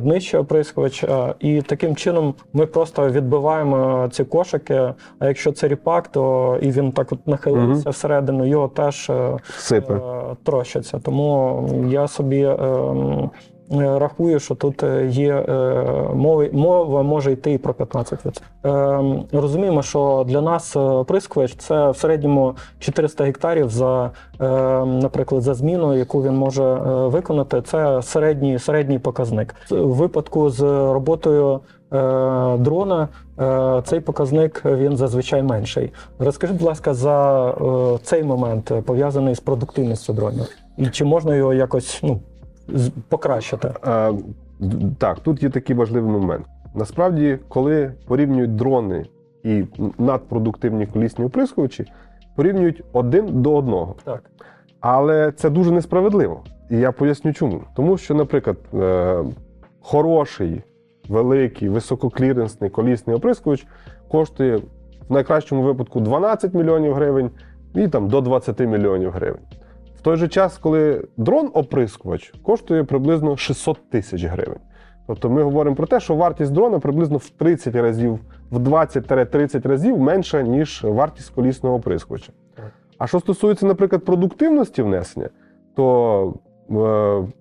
днище 0.00 0.38
оприскувача, 0.38 1.34
і 1.40 1.62
таким 1.62 1.96
чином 1.96 2.34
ми 2.52 2.66
просто 2.66 3.10
відбиваємо 3.10 3.89
ці 4.12 4.24
кошики. 4.24 4.74
А 5.18 5.26
якщо 5.26 5.52
це 5.52 5.68
ріпак, 5.68 6.08
то 6.08 6.56
і 6.62 6.70
він 6.70 6.92
так 6.92 7.12
от 7.12 7.26
нахилився 7.28 7.82
Мгм. 7.82 7.90
всередину, 7.92 8.46
його 8.46 8.68
теж. 8.68 9.10
е, 9.10 9.36
Сипе. 9.58 9.94
е, 9.94 10.00
трощаться. 10.44 10.98
Тому 10.98 11.64
я 11.88 12.08
собі 12.08 12.40
е, 12.42 12.56
рахую, 13.98 14.40
що 14.40 14.54
тут 14.54 14.84
є 15.08 15.44
мови, 16.14 16.50
мова 16.52 17.02
може 17.02 17.32
йти 17.32 17.52
і 17.52 17.58
про 17.58 17.72
15%. 17.72 18.42
Е, 19.32 19.38
розуміємо, 19.38 19.82
що 19.82 20.24
для 20.28 20.40
нас 20.40 20.76
е, 20.76 21.04
це 21.58 21.90
в 21.90 21.96
середньому 21.96 22.54
400 22.78 23.24
гектарів 23.24 23.68
за, 23.70 24.10
наприклад, 24.86 25.42
за 25.42 25.54
зміну, 25.54 25.94
яку 25.96 26.22
він 26.22 26.34
може 26.36 26.74
виконати. 27.06 27.62
Це 27.62 28.02
середній, 28.02 28.58
середній 28.58 28.98
показник. 28.98 29.54
В 29.70 29.76
випадку 29.76 30.50
з 30.50 30.62
роботою. 30.92 31.60
Е, 31.92 32.58
Дрона 32.58 33.08
е, 33.40 33.82
цей 33.84 34.00
показник 34.00 34.62
він 34.64 34.96
зазвичай 34.96 35.42
менший. 35.42 35.92
Розкажіть, 36.18 36.56
будь 36.56 36.66
ласка, 36.66 36.94
за 36.94 37.48
е, 37.50 37.98
цей 38.02 38.24
момент 38.24 38.72
пов'язаний 38.86 39.34
з 39.34 39.40
продуктивністю 39.40 40.12
дронів, 40.12 40.48
і 40.76 40.86
чи 40.86 41.04
можна 41.04 41.36
його 41.36 41.54
якось 41.54 42.00
ну, 42.02 42.20
покращити? 43.08 43.72
Так, 44.98 45.20
тут 45.20 45.42
є 45.42 45.50
такий 45.50 45.76
важливий 45.76 46.12
момент. 46.12 46.46
Насправді, 46.74 47.38
коли 47.48 47.92
порівнюють 48.06 48.56
дрони 48.56 49.06
і 49.44 49.64
надпродуктивні 49.98 50.86
колісні 50.86 51.24
оприскувачі, 51.24 51.84
порівнюють 52.36 52.82
один 52.92 53.42
до 53.42 53.56
одного. 53.56 53.94
Так. 54.04 54.22
Але 54.80 55.32
це 55.32 55.50
дуже 55.50 55.70
несправедливо. 55.70 56.42
І 56.70 56.76
я 56.76 56.92
поясню 56.92 57.32
чому. 57.32 57.60
Тому 57.74 57.98
що, 57.98 58.14
наприклад, 58.14 58.56
хороший, 59.80 60.62
великий, 61.10 61.68
висококліренсний 61.68 62.70
колісний 62.70 63.16
оприскувач 63.16 63.66
коштує 64.08 64.56
в 65.08 65.12
найкращому 65.12 65.62
випадку 65.62 66.00
12 66.00 66.54
мільйонів 66.54 66.94
гривень 66.94 67.30
і 67.74 67.88
там 67.88 68.08
до 68.08 68.20
20 68.20 68.60
мільйонів 68.60 69.10
гривень. 69.10 69.42
В 69.96 70.00
той 70.00 70.16
же 70.16 70.28
час, 70.28 70.58
коли 70.58 71.08
дрон-оприскувач 71.16 72.32
коштує 72.42 72.84
приблизно 72.84 73.36
600 73.36 73.90
тисяч 73.90 74.24
гривень. 74.24 74.60
Тобто 75.06 75.30
ми 75.30 75.42
говоримо 75.42 75.76
про 75.76 75.86
те, 75.86 76.00
що 76.00 76.14
вартість 76.14 76.52
дрона 76.52 76.78
приблизно 76.78 77.16
в 77.16 77.30
30 77.30 77.74
разів, 77.74 78.18
в 78.50 78.58
20-30 78.58 79.68
разів 79.68 79.98
менша, 79.98 80.42
ніж 80.42 80.84
вартість 80.84 81.30
колісного 81.30 81.76
оприскувача. 81.76 82.32
А 82.98 83.06
що 83.06 83.20
стосується, 83.20 83.66
наприклад, 83.66 84.04
продуктивності 84.04 84.82
внесення, 84.82 85.28
то 85.74 86.34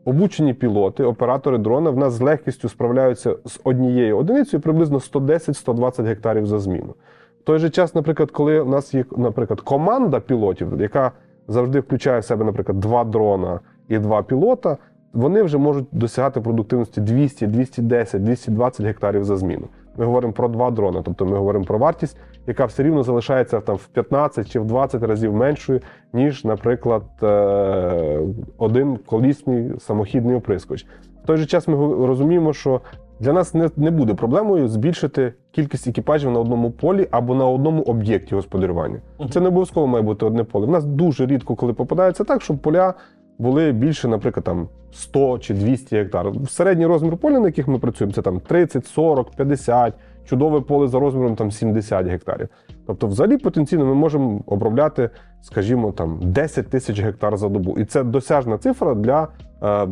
обучені 0.05 0.53
пілоти, 0.53 1.03
оператори 1.03 1.57
дрона 1.57 1.89
в 1.89 1.97
нас 1.97 2.13
з 2.13 2.21
легкістю 2.21 2.69
справляються 2.69 3.35
з 3.45 3.59
однією 3.63 4.17
одиницею 4.17 4.61
приблизно 4.61 4.97
110-120 4.97 6.03
гектарів 6.03 6.45
за 6.45 6.59
зміну. 6.59 6.93
В 7.41 7.43
той 7.43 7.59
же 7.59 7.69
час, 7.69 7.95
наприклад, 7.95 8.31
коли 8.31 8.59
у 8.59 8.69
нас 8.69 8.93
є, 8.93 9.05
наприклад, 9.17 9.61
команда 9.61 10.19
пілотів, 10.19 10.81
яка 10.81 11.11
завжди 11.47 11.79
включає 11.79 12.19
в 12.19 12.23
себе, 12.23 12.45
наприклад, 12.45 12.79
два 12.79 13.03
дрона 13.03 13.59
і 13.87 13.99
два 13.99 14.23
пілота, 14.23 14.77
вони 15.13 15.43
вже 15.43 15.57
можуть 15.57 15.85
досягати 15.91 16.41
продуктивності 16.41 17.01
200, 17.01 17.47
210, 17.47 18.23
220 18.23 18.85
гектарів 18.85 19.23
за 19.23 19.37
зміну. 19.37 19.67
Ми 19.97 20.05
говоримо 20.05 20.33
про 20.33 20.47
два 20.47 20.71
дрони, 20.71 21.01
тобто 21.05 21.25
ми 21.25 21.37
говоримо 21.37 21.65
про 21.65 21.77
вартість, 21.77 22.17
яка 22.47 22.65
все 22.65 22.83
рівно 22.83 23.03
залишається 23.03 23.59
там 23.59 23.75
в 23.75 23.87
15 23.87 24.51
чи 24.51 24.59
в 24.59 24.65
20 24.65 25.03
разів 25.03 25.33
меншою, 25.33 25.79
ніж, 26.13 26.45
наприклад, 26.45 27.03
е, 27.23 28.19
один 28.57 28.97
колісний 28.97 29.71
самохідний 29.79 30.35
оприскувач. 30.35 30.85
В 31.23 31.27
той 31.27 31.37
же 31.37 31.45
час 31.45 31.67
ми 31.67 31.75
розуміємо, 32.05 32.53
що 32.53 32.81
для 33.19 33.33
нас 33.33 33.53
не, 33.53 33.69
не 33.77 33.91
буде 33.91 34.13
проблемою 34.13 34.67
збільшити 34.67 35.33
кількість 35.51 35.87
екіпажів 35.87 36.31
на 36.31 36.39
одному 36.39 36.71
полі 36.71 37.07
або 37.11 37.35
на 37.35 37.45
одному 37.45 37.81
об'єкті 37.81 38.35
господарювання. 38.35 38.99
Це 39.31 39.39
не 39.41 39.47
обов'язково 39.47 39.87
має 39.87 40.03
бути 40.03 40.25
одне 40.25 40.43
поле. 40.43 40.67
У 40.67 40.71
нас 40.71 40.85
дуже 40.85 41.25
рідко, 41.25 41.55
коли 41.55 41.73
попадається 41.73 42.23
так, 42.23 42.41
щоб 42.41 42.57
поля 42.57 42.93
були 43.37 43.71
більше, 43.71 44.07
наприклад, 44.07 44.43
там 44.43 44.67
100 44.91 45.39
чи 45.39 45.53
200 45.53 45.95
гектарів. 45.95 46.49
Середній 46.49 46.85
розмір 46.85 47.17
поля, 47.17 47.39
на 47.39 47.45
яких 47.45 47.67
ми 47.67 47.79
працюємо, 47.79 48.13
це 48.13 48.21
там 48.21 48.39
30, 48.39 48.85
40, 48.85 49.31
50, 49.31 49.93
чудове 50.29 50.61
поле 50.61 50.87
за 50.87 50.99
розміром 50.99 51.35
там 51.35 51.51
70 51.51 52.07
гектарів. 52.07 52.47
Тобто, 52.87 53.07
взагалі, 53.07 53.37
потенційно 53.37 53.85
ми 53.85 53.93
можемо 53.93 54.41
обробляти, 54.45 55.09
скажімо, 55.41 55.91
там 55.91 56.19
10 56.21 56.69
тисяч 56.69 56.99
гектар 56.99 57.37
за 57.37 57.49
добу. 57.49 57.77
І 57.77 57.85
це 57.85 58.03
досяжна 58.03 58.57
цифра 58.57 58.95
для 58.95 59.27
е, 59.63 59.87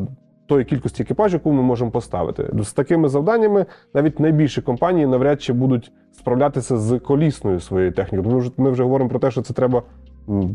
тої 0.48 0.66
кількості 0.66 1.04
екіпажів, 1.04 1.34
яку 1.34 1.52
ми 1.52 1.62
можемо 1.62 1.92
поставити. 1.92 2.50
З 2.64 2.74
такими 2.74 3.10
завданнями 3.10 3.66
навіть 3.94 4.20
найбільші 4.20 4.62
компанії 4.62 5.08
навряд 5.08 5.42
чи 5.42 5.54
будуть 5.54 5.92
справлятися 6.12 6.78
з 6.78 7.00
колісною 7.00 7.60
своєю 7.60 7.92
технікою. 7.92 8.24
Тому 8.24 8.52
ми 8.58 8.72
вже 8.72 8.84
говоримо 8.84 9.10
про 9.10 9.20
те, 9.20 9.32
що 9.32 9.42
це 9.42 9.54
треба 9.54 9.84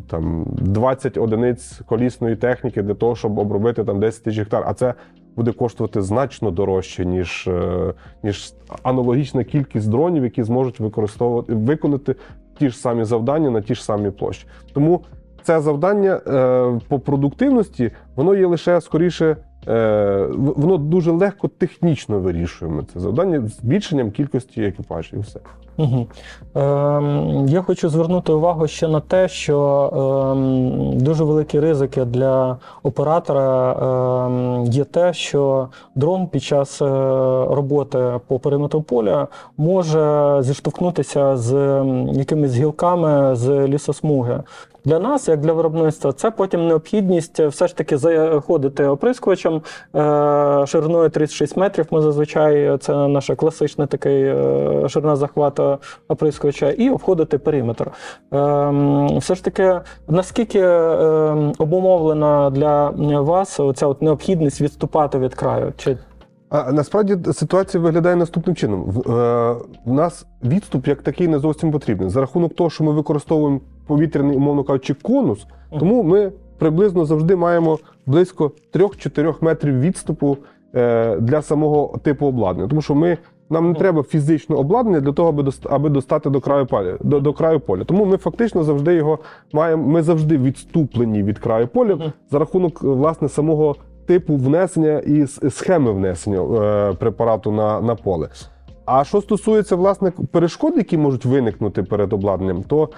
там 0.09 0.47
20 0.49 1.17
одиниць 1.17 1.81
колісної 1.87 2.37
техніки 2.37 2.83
для 2.83 2.95
того, 2.95 3.17
щоб 3.17 3.39
обробити 3.39 3.85
там 3.85 4.01
10 4.01 4.25
тисяч 4.25 4.39
гектар. 4.39 4.65
А 4.67 4.75
це 4.75 4.95
буде 5.37 5.53
коштувати 5.53 6.03
значно 6.03 6.51
дорожче, 6.51 7.05
ніж, 7.05 7.49
е, 7.49 7.95
ніж 8.23 8.53
аналогічна 8.83 9.45
кількість 9.45 9.91
дронів, 9.91 10.25
які 10.25 10.43
зможуть 10.43 10.81
використовувати 10.81 11.55
виконати 11.55 12.15
ті 12.59 12.69
ж 12.69 12.77
самі 12.79 13.05
завдання 13.05 13.51
на 13.51 13.61
ті 13.61 13.75
ж 13.75 13.85
самі 13.85 14.11
площі. 14.11 14.47
Тому 14.73 15.01
це 15.43 15.61
завдання 15.61 16.21
е, 16.27 16.81
по 16.89 16.99
продуктивності, 16.99 17.91
воно 18.17 18.35
є 18.35 18.47
лише 18.47 18.81
скоріше. 18.81 19.37
Е, 19.69 20.29
Воно 20.37 20.77
дуже 20.77 21.11
легко 21.11 21.49
технічно 21.49 22.19
вирішуємо 22.19 22.83
це 22.93 23.01
завдання 23.01 23.49
збільшенням 23.49 24.11
кількості 24.11 24.63
екіпажів. 24.63 25.21
Все. 25.21 25.41
Угу. 25.77 26.07
Ем, 26.55 27.49
я 27.49 27.63
хочу 27.63 27.89
звернути 27.89 28.33
увагу 28.33 28.67
ще 28.67 28.89
на 28.89 29.01
те, 29.01 29.29
що 29.29 29.91
ем, 30.37 30.99
дуже 30.99 31.25
великі 31.25 31.61
ризики 31.61 32.05
для 32.05 32.57
оператора 32.83 33.73
ем, 34.27 34.65
є 34.65 34.85
те, 34.85 35.13
що 35.13 35.69
дрон 35.95 36.27
під 36.27 36.43
час 36.43 36.83
е, 36.83 36.87
роботи 37.51 38.21
по 38.27 38.39
периметру 38.39 38.83
поля 38.83 39.29
може 39.57 40.37
зіштовхнутися 40.43 41.37
з 41.37 41.53
якимись 42.13 42.55
гілками 42.55 43.37
з 43.37 43.67
лісосмуги. 43.69 44.43
Для 44.85 44.99
нас, 44.99 45.29
як 45.29 45.41
для 45.41 45.53
виробництва, 45.53 46.13
це 46.13 46.31
потім 46.31 46.67
необхідність 46.69 47.41
все 47.41 47.67
ж 47.67 47.77
таки 47.77 47.99
заходити 47.99 48.85
оприскувачем 48.85 49.55
е, 49.95 50.65
шириною 50.67 51.11
36 51.11 51.57
метрів. 51.57 51.87
Ми 51.91 52.03
зазвичай 52.03 52.79
це 52.79 53.09
наша 53.09 53.35
класична 53.35 53.87
такий 53.87 54.23
е, 54.23 54.89
ширина 54.89 55.17
захвату 55.17 55.79
оприскувача, 56.09 56.71
і 56.71 56.91
обходити 56.91 57.39
периметр. 57.39 57.91
Ем, 58.33 59.19
Все 59.19 59.35
ж 59.35 59.45
таки, 59.45 59.81
наскільки 60.09 60.67
обумовлена 61.59 62.51
для 62.51 62.91
вас 63.21 63.61
ця 63.75 63.87
от 63.87 64.03
необхідність 64.03 64.61
відступати 64.61 65.19
від 65.19 65.35
краю? 65.35 65.73
Чи 65.77 65.99
А 66.51 66.73
насправді 66.73 67.33
ситуація 67.33 67.83
виглядає 67.83 68.17
наступним 68.17 68.57
чином. 68.57 68.83
В, 68.87 69.13
е, 69.13 69.57
в 69.85 69.93
нас 69.93 70.27
відступ 70.45 70.87
як 70.87 71.03
такий 71.03 71.29
не 71.29 71.39
зовсім 71.39 71.73
потрібний. 71.73 72.11
За 72.11 72.21
рахунок 72.21 72.55
того, 72.55 72.71
що 72.71 72.85
ми 72.85 72.93
використовуємо 72.93 73.61
повітряний, 73.87 74.37
умовно 74.37 74.65
кажучи, 74.65 74.95
конус, 74.95 75.47
тому 75.79 76.03
ми 76.03 76.33
приблизно 76.59 77.05
завжди 77.05 77.37
маємо 77.37 77.79
близько 78.07 78.53
3-4 78.75 79.35
метрів 79.41 79.81
відступу 79.81 80.37
е, 80.75 81.17
для 81.17 81.43
самого 81.43 81.99
типу 82.03 82.27
обладнання. 82.27 82.69
Тому 82.69 82.83
що 82.83 82.95
ми. 82.95 83.19
Нам 83.51 83.69
не 83.69 83.75
треба 83.75 84.03
фізично 84.03 84.57
обладнання 84.57 85.01
для 85.01 85.13
того, 85.13 85.45
аби 85.71 85.89
достати 85.91 86.31
до 86.31 86.41
краю 86.41 86.67
поля 86.67 86.97
до, 87.01 87.21
до 87.21 87.33
краю 87.33 87.61
поля. 87.61 87.85
Тому 87.85 88.05
ми 88.05 88.17
фактично 88.17 88.65
завжди 88.65 88.95
його 88.95 89.19
маємо. 89.53 89.89
Ми 89.89 90.03
завжди 90.03 90.39
відступлені 90.39 91.23
від 91.23 91.39
краю 91.39 91.69
поля 91.69 92.13
за 92.31 92.39
рахунок 92.39 92.83
власне 92.83 93.29
самого 93.29 93.77
типу 94.07 94.37
внесення 94.37 94.99
і 94.99 95.27
схеми 95.27 95.93
внесення 95.93 96.41
е, 96.41 96.93
препарату 96.93 97.53
на, 97.53 97.81
на 97.81 97.95
поле. 97.95 98.29
А 98.85 99.05
що 99.05 99.21
стосується 99.21 99.77
власне 99.77 100.11
перешкод, 100.11 100.77
які 100.77 100.99
можуть 100.99 101.25
виникнути 101.25 101.83
перед 101.83 102.13
обладнанням, 102.13 102.63
то 102.63 102.89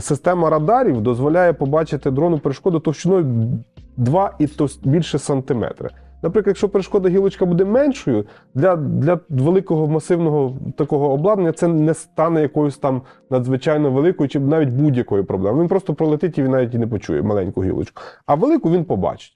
система 0.00 0.50
радарів 0.50 1.00
дозволяє 1.00 1.52
побачити 1.52 2.10
дрону 2.10 2.38
перешкоду 2.38 2.80
товщиною 2.80 3.48
2 3.96 4.34
і 4.38 4.46
то 4.46 4.68
більше 4.84 5.18
сантиметра. 5.18 5.90
Наприклад, 6.22 6.50
якщо 6.50 6.68
перешкода 6.68 7.08
гілочка 7.08 7.46
буде 7.46 7.64
меншою, 7.64 8.24
для, 8.54 8.76
для 8.76 9.20
великого 9.28 9.86
масивного 9.86 10.56
такого 10.76 11.12
обладнання 11.12 11.52
це 11.52 11.68
не 11.68 11.94
стане 11.94 12.42
якоюсь 12.42 12.78
там 12.78 13.02
надзвичайно 13.30 13.90
великою 13.90 14.28
чи 14.28 14.40
навіть 14.40 14.68
будь-якою 14.68 15.24
проблемою. 15.24 15.62
Він 15.62 15.68
просто 15.68 15.94
пролетить 15.94 16.38
і 16.38 16.42
він 16.42 16.50
навіть 16.50 16.74
і 16.74 16.78
не 16.78 16.86
почує 16.86 17.22
маленьку 17.22 17.64
гілочку. 17.64 18.02
А 18.26 18.34
велику 18.34 18.70
він 18.70 18.84
побачить. 18.84 19.32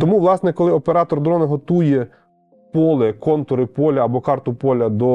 Тому, 0.00 0.18
власне, 0.18 0.52
коли 0.52 0.72
оператор 0.72 1.20
дрона 1.20 1.46
готує 1.46 2.06
поле, 2.72 3.12
контури 3.12 3.66
поля 3.66 4.04
або 4.04 4.20
карту 4.20 4.54
поля 4.54 4.88
до 4.88 5.08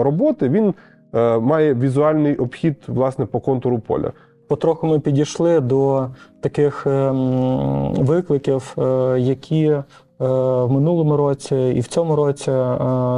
е, 0.00 0.02
роботи, 0.02 0.48
він 0.48 0.74
е, 1.14 1.38
має 1.38 1.74
візуальний 1.74 2.36
обхід 2.36 2.76
власне 2.86 3.26
по 3.26 3.40
контуру 3.40 3.78
поля. 3.78 4.12
потроху 4.48 4.86
ми 4.86 5.00
підійшли 5.00 5.60
до 5.60 6.06
таких 6.40 6.86
ем, 6.86 7.94
викликів, 7.94 8.74
е, 8.78 9.16
які 9.18 9.76
в 10.18 10.68
минулому 10.68 11.16
році 11.16 11.56
і 11.76 11.80
в 11.80 11.86
цьому 11.86 12.16
році 12.16 12.50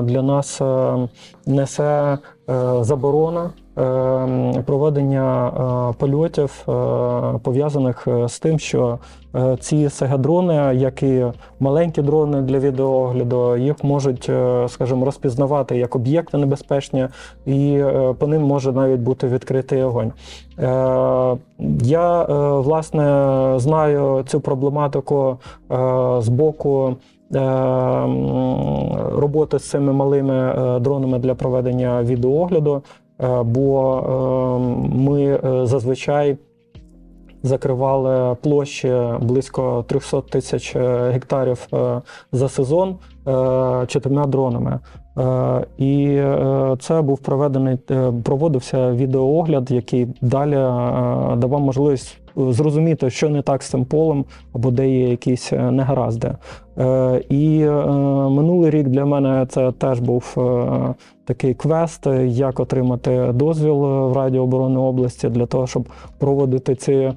для 0.02 0.22
нас 0.22 0.60
несе 1.46 2.18
заборона 2.80 3.50
проведення 4.66 5.48
е, 5.48 5.94
польотів, 5.98 6.64
е, 6.68 6.72
пов'язаних 7.42 8.08
е, 8.08 8.28
з 8.28 8.38
тим, 8.38 8.58
що 8.58 8.98
ці 9.60 9.88
СГ-дрони, 9.88 10.74
як 10.74 11.02
і 11.02 11.26
маленькі 11.60 12.02
дрони 12.02 12.42
для 12.42 12.58
відеоогляду, 12.58 13.56
їх 13.56 13.84
можуть, 13.84 14.30
скажімо, 14.68 15.04
розпізнавати 15.04 15.76
як 15.76 15.96
об'єкти 15.96 16.38
небезпечні, 16.38 17.08
і 17.46 17.82
по 18.18 18.26
ним 18.26 18.42
може 18.42 18.72
навіть 18.72 19.00
бути 19.00 19.28
відкритий 19.28 19.82
огонь. 19.82 20.12
Я 21.82 22.22
власне 22.58 23.04
знаю 23.56 24.24
цю 24.26 24.40
проблематику 24.40 25.36
з 26.18 26.28
боку. 26.28 26.96
Роботи 29.12 29.58
з 29.58 29.70
цими 29.70 29.92
малими 29.92 30.54
дронами 30.80 31.18
для 31.18 31.34
проведення 31.34 32.02
відеоогляду, 32.02 32.82
бо 33.44 33.98
е, 33.98 34.96
ми 34.96 35.24
е, 35.24 35.66
зазвичай 35.66 36.36
закривали 37.42 38.36
площі 38.42 38.92
близько 39.20 39.84
300 39.88 40.22
тисяч 40.22 40.76
е, 40.76 41.10
гектарів 41.10 41.68
е, 41.72 42.00
за 42.32 42.48
сезон 42.48 42.88
е, 42.88 42.96
чотирма 43.86 44.26
дронами. 44.26 44.78
Е, 45.18 45.66
І 45.76 46.04
е, 46.06 46.76
це 46.80 47.02
був 47.02 47.18
проведений, 47.18 47.78
е, 47.90 48.12
проводився 48.24 48.92
відеоогляд, 48.92 49.70
який 49.70 50.06
далі 50.20 50.54
е, 50.54 51.36
давав 51.36 51.60
можливість 51.60 52.18
зрозуміти, 52.36 53.10
що 53.10 53.28
не 53.28 53.42
так 53.42 53.62
з 53.62 53.68
цим 53.70 53.84
полем, 53.84 54.24
або 54.52 54.70
де 54.70 54.88
є 54.88 55.08
якісь 55.08 55.52
е, 55.52 55.70
негаразди. 55.70 56.32
Е, 56.78 57.22
І 57.28 57.60
е, 57.60 57.70
минулий 58.30 58.70
рік 58.70 58.88
для 58.88 59.04
мене 59.04 59.46
це 59.48 59.72
теж 59.72 60.00
був 60.00 60.34
е, 60.38 60.94
такий 61.24 61.54
квест, 61.54 62.06
як 62.24 62.60
отримати 62.60 63.30
дозвіл 63.34 63.76
в 63.84 64.12
Раді 64.12 64.38
оборони 64.38 64.78
області 64.78 65.28
для 65.28 65.46
того, 65.46 65.66
щоб 65.66 65.88
проводити 66.18 66.74
ці 66.74 67.12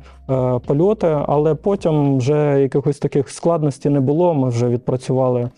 польоти. 0.68 1.18
Але 1.28 1.56
потім 1.56 2.18
вже 2.18 2.62
якихось 2.62 3.00
таких 3.00 3.30
складностей 3.30 3.92
не 3.92 4.00
було. 4.00 4.34
Ми 4.34 4.50
вже 4.50 4.68
відпрацювали 4.68 5.50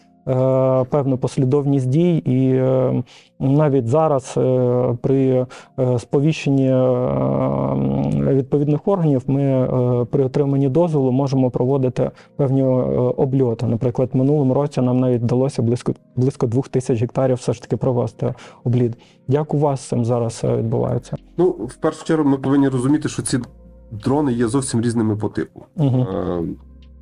певну 0.90 1.18
послідовність 1.18 1.90
дій, 1.90 2.18
і 2.18 2.56
е, 2.56 3.04
навіть 3.40 3.88
зараз 3.88 4.34
е, 4.38 4.98
при 5.02 5.46
е, 5.80 6.00
сповіщенні 6.00 6.68
е, 6.68 8.34
відповідних 8.34 8.88
органів 8.88 9.24
ми 9.28 9.44
е, 9.44 10.06
при 10.06 10.24
отриманні 10.24 10.70
дозволу 10.70 11.12
можемо 11.12 11.50
проводити 11.50 12.12
певні 12.36 12.62
е, 12.62 12.66
обльоти. 13.18 13.66
Наприклад, 13.66 14.10
минулому 14.14 14.54
році 14.54 14.82
нам 14.82 15.00
навіть 15.00 15.22
вдалося 15.22 15.62
близько 15.62 15.94
близько 16.16 16.48
двох 16.48 16.68
тисяч 16.68 17.02
гектарів 17.02 17.36
все 17.36 17.54
ж 17.54 17.62
таки 17.62 17.78
провести 17.78 18.34
облід. 18.64 18.98
Як 19.28 19.54
у 19.54 19.58
вас 19.58 19.82
з 19.82 19.84
цим 19.84 20.06
зараз 20.06 20.42
е, 20.44 20.58
відбувається? 20.58 21.18
Ну, 21.38 21.50
в 21.50 21.76
першу 21.76 22.06
чергу, 22.06 22.30
ми 22.30 22.38
повинні 22.38 22.68
розуміти, 22.68 23.10
що 23.10 23.22
ці 23.22 23.40
дрони 23.92 24.34
є 24.34 24.48
зовсім 24.48 24.82
різними 24.82 25.16
по 25.16 25.30
типу. 25.30 25.62
Угу. 25.78 26.08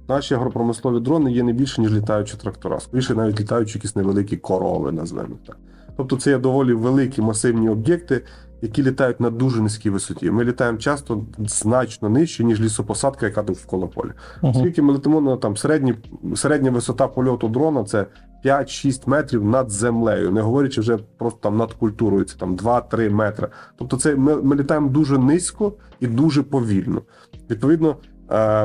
Наші 0.10 0.34
агропромислові 0.34 1.00
дрони 1.00 1.32
є 1.32 1.43
не 1.43 1.54
більше, 1.54 1.82
ніж 1.82 1.93
літаючі 1.93 2.38
трактора. 2.38 2.80
Скоріше 2.80 3.15
навіть 3.15 3.39
літаючі 3.39 3.78
якісь 3.78 3.95
невеликі 3.95 4.38
корови, 4.38 4.91
назвемо 4.91 5.36
так. 5.48 5.58
Тобто 5.98 6.17
це 6.17 6.30
є 6.30 6.38
доволі 6.38 6.74
великі 6.74 7.22
масивні 7.22 7.69
об'єкти, 7.69 8.22
які 8.62 8.84
літають 8.84 9.19
на 9.19 9.30
дуже 9.30 9.62
низькій 9.62 9.89
висоті. 9.89 10.32
Ми 10.32 10.43
літаємо 10.43 10.78
часто 10.78 11.26
значно 11.38 12.10
нижче, 12.10 12.43
ніж 12.43 12.62
лісопосадка, 12.62 13.26
яка 13.26 13.43
тут 13.43 13.56
довкола 13.56 13.88
поля. 13.88 14.13
Оскільки 14.41 14.82
ми 14.82 14.93
летимо 14.93 15.22
на 15.22 15.38
там 15.38 15.58
середні, 15.58 15.95
середня 16.36 16.72
висота 16.72 17.08
польоту 17.08 17.48
дрона 17.48 17.84
це 17.84 18.06
5-6 18.45 19.10
метрів 19.10 19.45
над 19.45 19.69
землею, 19.69 20.32
не 20.32 20.41
говорячи 20.41 20.82
вже 20.82 20.98
просто 21.17 21.39
там 21.39 21.58
над 21.58 21.74
культурою, 21.74 22.26
це 22.26 22.38
там 22.38 22.56
2-3 22.56 23.10
метри. 23.10 23.48
Тобто, 23.78 23.98
це 23.98 24.15
ми, 24.15 24.36
ми 24.36 24.56
літаємо 24.56 24.89
дуже 24.89 25.17
низько 25.17 25.74
і 26.00 26.08
дуже 26.08 26.43
повільно. 26.43 27.02
Відповідно, 27.50 27.95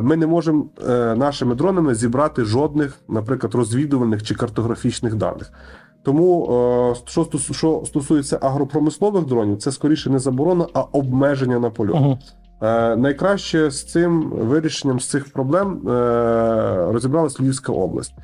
ми 0.02 0.16
не 0.16 0.26
можемо 0.26 0.66
е, 0.88 1.14
нашими 1.14 1.54
дронами 1.54 1.94
зібрати 1.94 2.44
жодних, 2.44 2.98
наприклад, 3.08 3.54
розвідувальних 3.54 4.22
чи 4.22 4.34
картографічних 4.34 5.14
даних. 5.14 5.52
Тому, 6.02 6.48
е, 6.92 7.10
що 7.10 7.28
що 7.52 7.82
стосується 7.86 8.38
агропромислових 8.42 9.24
дронів, 9.24 9.58
це 9.58 9.72
скоріше 9.72 10.10
не 10.10 10.18
заборона, 10.18 10.66
а 10.74 10.80
обмеження 10.80 11.58
на 11.58 11.70
польот. 11.70 11.96
Угу. 11.96 12.18
Е, 12.62 12.96
Найкраще 12.96 13.70
з 13.70 13.84
цим 13.84 14.30
вирішенням 14.30 15.00
з 15.00 15.08
цих 15.08 15.32
проблем 15.32 15.88
е, 15.88 16.92
розібралась 16.92 17.40
Львівська 17.40 17.72
область. 17.72 18.14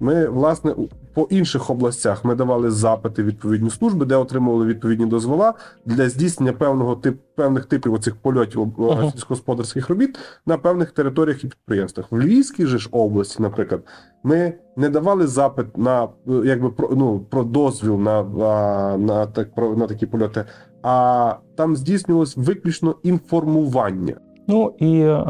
Ми, 0.00 0.28
власне, 0.28 0.74
по 1.14 1.26
інших 1.30 1.70
областях 1.70 2.24
ми 2.24 2.34
давали 2.34 2.70
запити 2.70 3.22
відповідні 3.22 3.70
служби, 3.70 4.06
де 4.06 4.16
отримували 4.16 4.66
відповідні 4.66 5.06
дозвола 5.06 5.54
для 5.86 6.08
здійснення 6.08 6.52
певного 6.52 6.96
тип 6.96 7.18
певних 7.34 7.64
типів 7.64 7.94
оцих 7.94 8.16
польотів 8.16 8.72
Ага. 8.90 9.10
сільськогосподарських 9.10 9.88
робіт 9.88 10.18
на 10.46 10.58
певних 10.58 10.90
територіях 10.90 11.44
і 11.44 11.48
підприємствах. 11.48 12.06
В 12.10 12.18
Львівській 12.18 12.66
же 12.66 12.78
ж 12.78 12.88
області, 12.92 13.36
наприклад, 13.42 13.82
ми 14.22 14.54
не 14.76 14.88
давали 14.88 15.26
запит 15.26 15.78
на 15.78 16.08
якби 16.26 16.70
про 16.70 16.90
ну 16.96 17.20
про 17.30 17.44
дозвіл 17.44 17.98
на, 17.98 18.22
на, 18.22 18.96
на 18.96 19.26
так 19.26 19.54
про 19.54 19.76
на 19.76 19.86
такі 19.86 20.06
польоти, 20.06 20.44
а 20.82 21.34
там 21.54 21.76
здійснювалось 21.76 22.36
виключно 22.36 22.94
інформування. 23.02 24.14
Ну 24.48 24.74
і 24.78 25.00
е, 25.00 25.24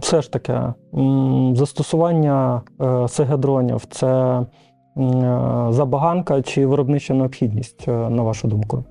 все 0.00 0.22
ж 0.22 0.32
таки 0.32 0.60
застосування 1.54 2.62
е, 2.80 2.84
СГ-дронів 2.84 3.82
це 3.90 4.06
е, 4.06 4.46
забаганка 5.70 6.42
чи 6.42 6.66
виробнича 6.66 7.14
необхідність, 7.14 7.84
е, 7.88 7.92
на 7.92 8.22
вашу 8.22 8.48
думку? 8.48 8.84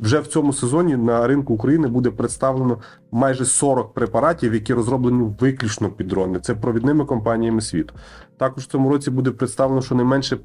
Вже 0.00 0.20
в 0.20 0.26
цьому 0.26 0.52
сезоні 0.52 0.96
на 0.96 1.26
ринку 1.26 1.54
України 1.54 1.88
буде 1.88 2.10
представлено 2.10 2.78
майже 3.12 3.44
40 3.44 3.94
препаратів, 3.94 4.54
які 4.54 4.74
розроблені 4.74 5.30
виключно 5.40 5.88
під 5.88 6.08
дрони. 6.08 6.40
Це 6.40 6.54
провідними 6.54 7.04
компаніями 7.04 7.60
світу. 7.60 7.94
Також 8.36 8.64
в 8.64 8.66
цьому 8.66 8.88
році 8.88 9.10
буде 9.10 9.30
представлено 9.30 9.82
щонайменше 9.82 10.36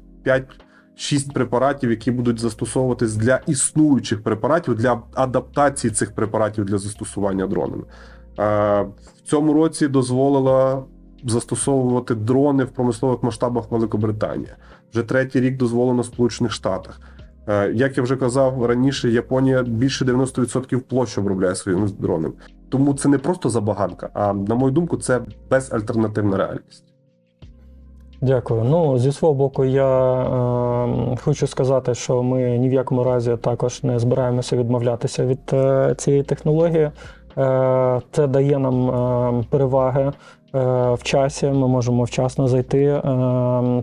5-6 1.00 1.32
препаратів, 1.32 1.90
які 1.90 2.10
будуть 2.10 2.40
застосовуватись 2.40 3.16
для 3.16 3.40
існуючих 3.46 4.22
препаратів 4.22 4.74
для 4.74 5.02
адаптації 5.14 5.90
цих 5.90 6.14
препаратів 6.14 6.64
для 6.64 6.78
застосування 6.78 7.46
дронами. 7.46 7.82
Е, 8.38 8.82
В 9.16 9.20
цьому 9.24 9.52
році 9.52 9.88
дозволила 9.88 10.82
застосовувати 11.24 12.14
дрони 12.14 12.64
в 12.64 12.70
промислових 12.70 13.22
масштабах 13.22 13.70
Великобританія. 13.70 14.56
Вже 14.92 15.02
третій 15.02 15.40
рік 15.40 15.56
дозволено 15.56 16.02
в 16.02 16.06
Сполучених 16.06 16.52
Штатах. 16.52 17.00
Е, 17.48 17.72
Як 17.72 17.96
я 17.96 18.02
вже 18.02 18.16
казав 18.16 18.64
раніше, 18.64 19.10
Японія 19.10 19.62
більше 19.62 20.04
90% 20.04 20.80
площі 20.80 21.20
обробляє 21.20 21.54
своїми 21.54 21.88
дронами. 21.98 22.34
Тому 22.68 22.94
це 22.94 23.08
не 23.08 23.18
просто 23.18 23.48
забаганка, 23.48 24.10
а 24.14 24.32
на 24.32 24.54
мою 24.54 24.72
думку, 24.72 24.96
це 24.96 25.20
безальтернативна 25.50 26.36
реальність. 26.36 26.84
Дякую. 28.22 28.64
Ну, 28.64 28.98
зі 28.98 29.12
свого 29.12 29.34
боку, 29.34 29.64
я 29.64 30.20
е, 30.22 30.89
хочу 31.20 31.46
сказати, 31.46 31.94
що 31.94 32.22
ми 32.22 32.58
ні 32.58 32.68
в 32.68 32.72
якому 32.72 33.04
разі 33.04 33.36
також 33.36 33.82
не 33.82 33.98
збираємося 33.98 34.56
відмовлятися 34.56 35.26
від 35.26 35.40
е, 35.52 35.94
цієї 35.98 36.22
технології. 36.22 36.90
Е, 37.38 38.00
це 38.12 38.26
дає 38.26 38.58
нам 38.58 38.90
е, 38.90 39.44
переваги 39.50 40.12
в 40.52 40.98
часі. 41.02 41.46
Ми 41.46 41.68
можемо 41.68 42.02
вчасно 42.02 42.48
зайти 42.48 42.84
е, 42.84 43.02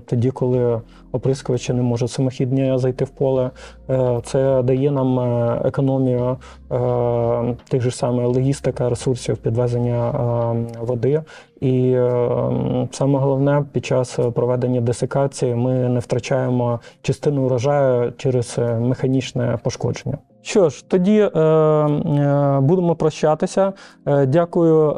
тоді, 0.05 0.31
коли 0.31 0.81
оприскувачі 1.11 1.73
не 1.73 1.81
можуть 1.81 2.11
самохідні 2.11 2.77
зайти 2.77 3.05
в 3.05 3.09
поле. 3.09 3.51
Е, 3.89 4.21
це 4.23 4.61
дає 4.63 4.91
нам 4.91 5.19
е, 5.19 5.61
економію 5.65 6.37
е, 6.71 7.55
тих 7.69 7.81
же 7.81 7.91
самих 7.91 8.25
логістика, 8.27 8.89
ресурсів 8.89 9.37
підвезення 9.37 10.09
е, 10.09 10.79
води. 10.79 11.21
І 11.61 11.91
е, 11.91 12.87
саме 12.91 13.19
головне, 13.19 13.65
під 13.71 13.85
час 13.85 14.19
проведення 14.35 14.81
десикації 14.81 15.55
ми 15.55 15.73
не 15.73 15.99
втрачаємо 15.99 16.79
частину 17.01 17.45
урожаю 17.45 18.13
через 18.17 18.55
е, 18.57 18.79
механічне 18.79 19.59
пошкодження. 19.63 20.17
Що 20.47 20.69
ж, 20.69 20.85
тоді 20.87 21.19
е, 21.19 21.39
е, 21.39 22.59
будемо 22.61 22.95
прощатися. 22.95 23.73
Е, 24.05 24.25
дякую 24.25 24.91
е, 24.91 24.95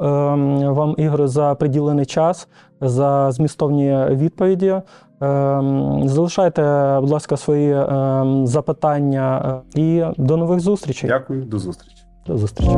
вам, 0.70 0.96
Ігор, 0.98 1.28
за 1.28 1.56
приділений 1.56 2.06
час, 2.06 2.48
за 2.82 3.32
змістовні 3.32 3.98
відповіді. 4.10 4.68
Е, 4.68 4.82
залишайте, 6.06 6.62
будь 7.02 7.10
ласка, 7.10 7.38
свої 7.38 7.72
е, 7.72 8.24
запитання 8.44 9.56
і 9.76 10.04
до 10.18 10.38
нових 10.38 10.60
зустрічей. 10.60 11.10
Дякую, 11.10 11.44
до 11.44 11.60
зустрічі. 11.60 12.04
До 12.28 12.38
зустрічі. 12.38 12.78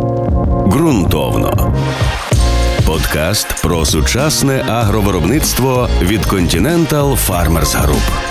Ґрунтовно. 0.67 1.73
Подкаст 2.87 3.61
про 3.63 3.85
сучасне 3.85 4.63
агровиробництво 4.69 5.87
від 6.01 6.21
Continental 6.21 7.29
Farmers 7.29 7.85
Group. 7.85 8.30